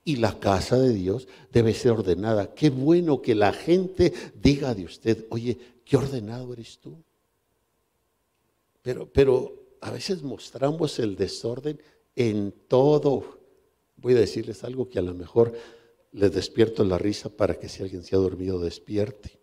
y 0.05 0.17
la 0.17 0.39
casa 0.39 0.77
de 0.77 0.93
Dios 0.93 1.27
debe 1.51 1.73
ser 1.73 1.91
ordenada. 1.93 2.53
Qué 2.53 2.69
bueno 2.69 3.21
que 3.21 3.35
la 3.35 3.53
gente 3.53 4.13
diga 4.35 4.75
de 4.75 4.85
usted, 4.85 5.25
oye, 5.29 5.57
qué 5.83 5.97
ordenado 5.97 6.53
eres 6.53 6.77
tú. 6.77 6.95
Pero, 8.81 9.07
pero 9.11 9.53
a 9.81 9.91
veces 9.91 10.21
mostramos 10.21 10.99
el 10.99 11.15
desorden 11.15 11.79
en 12.15 12.53
todo. 12.67 13.39
Voy 13.97 14.13
a 14.13 14.19
decirles 14.19 14.63
algo 14.63 14.89
que 14.89 14.99
a 14.99 15.03
lo 15.03 15.13
mejor 15.13 15.53
les 16.11 16.31
despierto 16.31 16.83
la 16.83 16.97
risa 16.97 17.29
para 17.29 17.55
que 17.55 17.69
si 17.69 17.81
alguien 17.81 18.03
se 18.03 18.15
ha 18.15 18.19
dormido 18.19 18.59
despierte. 18.59 19.39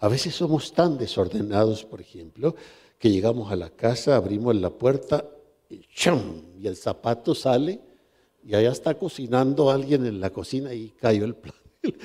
A 0.00 0.08
veces 0.08 0.34
somos 0.34 0.72
tan 0.72 0.98
desordenados, 0.98 1.84
por 1.84 2.00
ejemplo, 2.00 2.56
que 3.04 3.10
llegamos 3.10 3.52
a 3.52 3.56
la 3.56 3.68
casa, 3.68 4.16
abrimos 4.16 4.56
la 4.56 4.70
puerta 4.70 5.28
y, 5.68 5.80
¡chum! 5.94 6.40
y 6.58 6.66
el 6.66 6.74
zapato 6.74 7.34
sale 7.34 7.78
y 8.42 8.54
allá 8.54 8.72
está 8.72 8.94
cocinando 8.94 9.70
alguien 9.70 10.06
en 10.06 10.18
la 10.18 10.30
cocina 10.30 10.72
y 10.72 10.88
cayó 10.88 11.26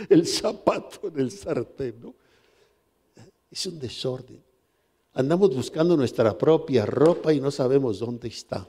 el, 0.10 0.28
zapato 0.28 1.08
en 1.08 1.20
el 1.22 1.32
sartén. 1.32 2.14
Es 3.50 3.66
un 3.68 3.80
desorden. 3.80 4.44
Andamos 5.14 5.56
buscando 5.56 5.96
nuestra 5.96 6.38
propia 6.38 6.86
ropa 6.86 7.32
y 7.32 7.40
no 7.40 7.50
sabemos 7.50 8.00
dónde 8.00 8.28
está. 8.28 8.68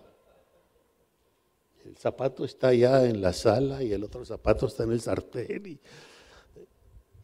El 1.85 1.97
zapato 1.97 2.45
está 2.45 2.69
allá 2.69 3.07
en 3.07 3.21
la 3.21 3.33
sala 3.33 3.83
y 3.83 3.93
el 3.93 4.05
otro 4.05 4.25
zapato 4.25 4.69
está 4.69 4.85
en 4.85 4.93
el 4.93 5.01
sartén. 5.01 5.81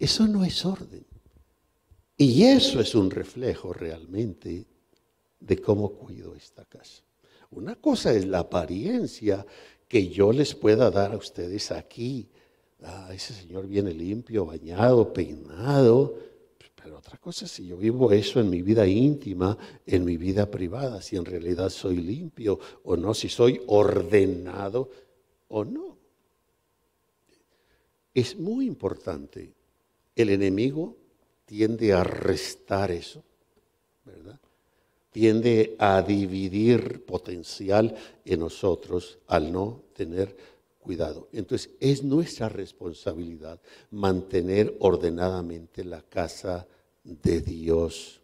eso 0.01 0.27
no 0.27 0.45
es 0.45 0.66
orden. 0.66 1.07
Y 2.16 2.42
eso 2.42 2.81
es 2.81 2.92
un 2.97 3.09
reflejo 3.09 3.73
realmente 3.73 4.66
de 5.40 5.59
cómo 5.59 5.92
cuido 5.92 6.35
esta 6.35 6.64
casa. 6.64 7.03
Una 7.51 7.77
cosa 7.77 8.12
es 8.12 8.27
la 8.27 8.40
apariencia 8.40 9.46
que 9.88 10.09
yo 10.09 10.33
les 10.33 10.55
pueda 10.55 10.90
dar 10.90 11.12
a 11.12 11.16
ustedes 11.16 11.70
aquí. 11.70 12.29
Ah, 12.83 13.11
ese 13.12 13.35
señor 13.35 13.66
viene 13.66 13.92
limpio, 13.92 14.46
bañado, 14.46 15.12
peinado. 15.12 16.18
Pero 16.83 16.99
otra 16.99 17.18
cosa 17.18 17.44
es 17.46 17.53
si 17.53 17.66
yo 17.66 17.77
vivo 17.77 18.12
eso 18.12 18.40
en 18.40 18.51
mi 18.51 18.62
vida 18.62 18.87
íntima, 18.87 19.57
en 19.87 20.05
mi 20.05 20.16
vida 20.16 20.51
privada, 20.51 21.03
si 21.03 21.16
en 21.16 21.25
realidad 21.25 21.70
soy 21.70 21.96
limpio 21.96 22.59
o 22.85 22.96
no, 22.96 23.14
si 23.14 23.29
soy 23.29 23.61
ordenado 23.66 24.90
o 25.49 25.64
no. 25.64 25.96
Es 28.14 28.38
muy 28.38 28.66
importante. 28.66 29.53
El 30.14 30.31
enemigo 30.31 30.96
tiende 31.44 31.92
a 31.92 32.03
restar 32.03 32.90
eso, 32.90 33.22
¿verdad? 34.05 34.40
Tiende 35.17 35.77
a 35.79 36.03
dividir 36.03 37.07
potencial 37.07 37.97
en 38.23 38.39
nosotros 38.39 39.19
al 39.29 39.51
no 39.51 39.81
tener 39.95 40.37
cuidado. 40.79 41.31
Entonces, 41.33 41.71
es 41.81 42.05
nuestra 42.05 42.51
responsabilidad 42.51 43.59
mantener 43.91 44.77
ordenadamente 44.79 45.85
la 45.85 46.03
casa 46.03 46.69
de 47.03 47.41
Dios. 47.41 48.21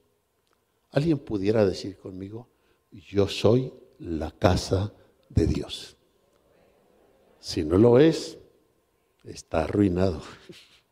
¿Alguien 0.91 1.19
pudiera 1.19 1.65
decir 1.65 1.97
conmigo, 1.97 2.47
yo 2.91 3.27
soy 3.27 3.73
la 3.99 4.31
casa 4.31 4.93
de 5.31 5.47
Dios? 5.47 5.97
Si 7.41 7.65
no 7.65 7.79
lo 7.79 8.01
es, 8.01 8.37
está 9.25 9.65
arruinado. 9.65 10.21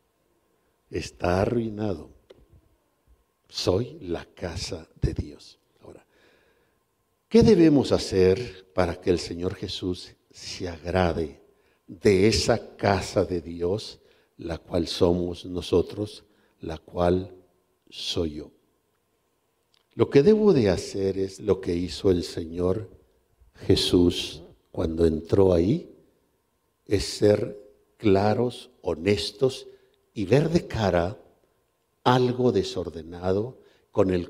Está 0.91 1.43
arruinado. 1.43 2.09
Soy 3.49 3.99
la 4.01 4.25
casa 4.25 4.89
de 5.01 5.15
Dios. 5.15 5.60
¿Qué 7.31 7.45
debemos 7.45 7.93
hacer 7.93 8.67
para 8.75 9.01
que 9.01 9.09
el 9.09 9.21
Señor 9.21 9.55
Jesús 9.55 10.17
se 10.33 10.69
agrade 10.69 11.41
de 11.87 12.27
esa 12.27 12.75
casa 12.77 13.25
de 13.25 13.41
Dios, 13.41 14.01
la 14.37 14.59
cual 14.59 14.89
somos 14.89 15.47
nosotros, 15.47 16.25
la 16.61 16.79
cual 16.79 17.33
soy 17.89 18.35
yo? 18.35 18.51
Lo 19.95 20.11
que 20.11 20.25
debo 20.25 20.53
de 20.53 20.71
hacer 20.71 21.19
es 21.19 21.39
lo 21.39 21.61
que 21.61 21.77
hizo 21.77 22.11
el 22.11 22.25
Señor 22.25 22.91
Jesús 23.55 24.43
cuando 24.73 25.07
entró 25.07 25.55
ahí, 25.55 25.89
es 26.85 27.05
ser 27.05 27.57
claros, 27.97 28.71
honestos 28.83 29.69
y 30.15 30.25
ver 30.25 30.49
de 30.51 30.67
cara 30.67 31.17
algo 32.03 32.51
desordenado 32.51 33.61
con 33.93 34.11
el 34.11 34.29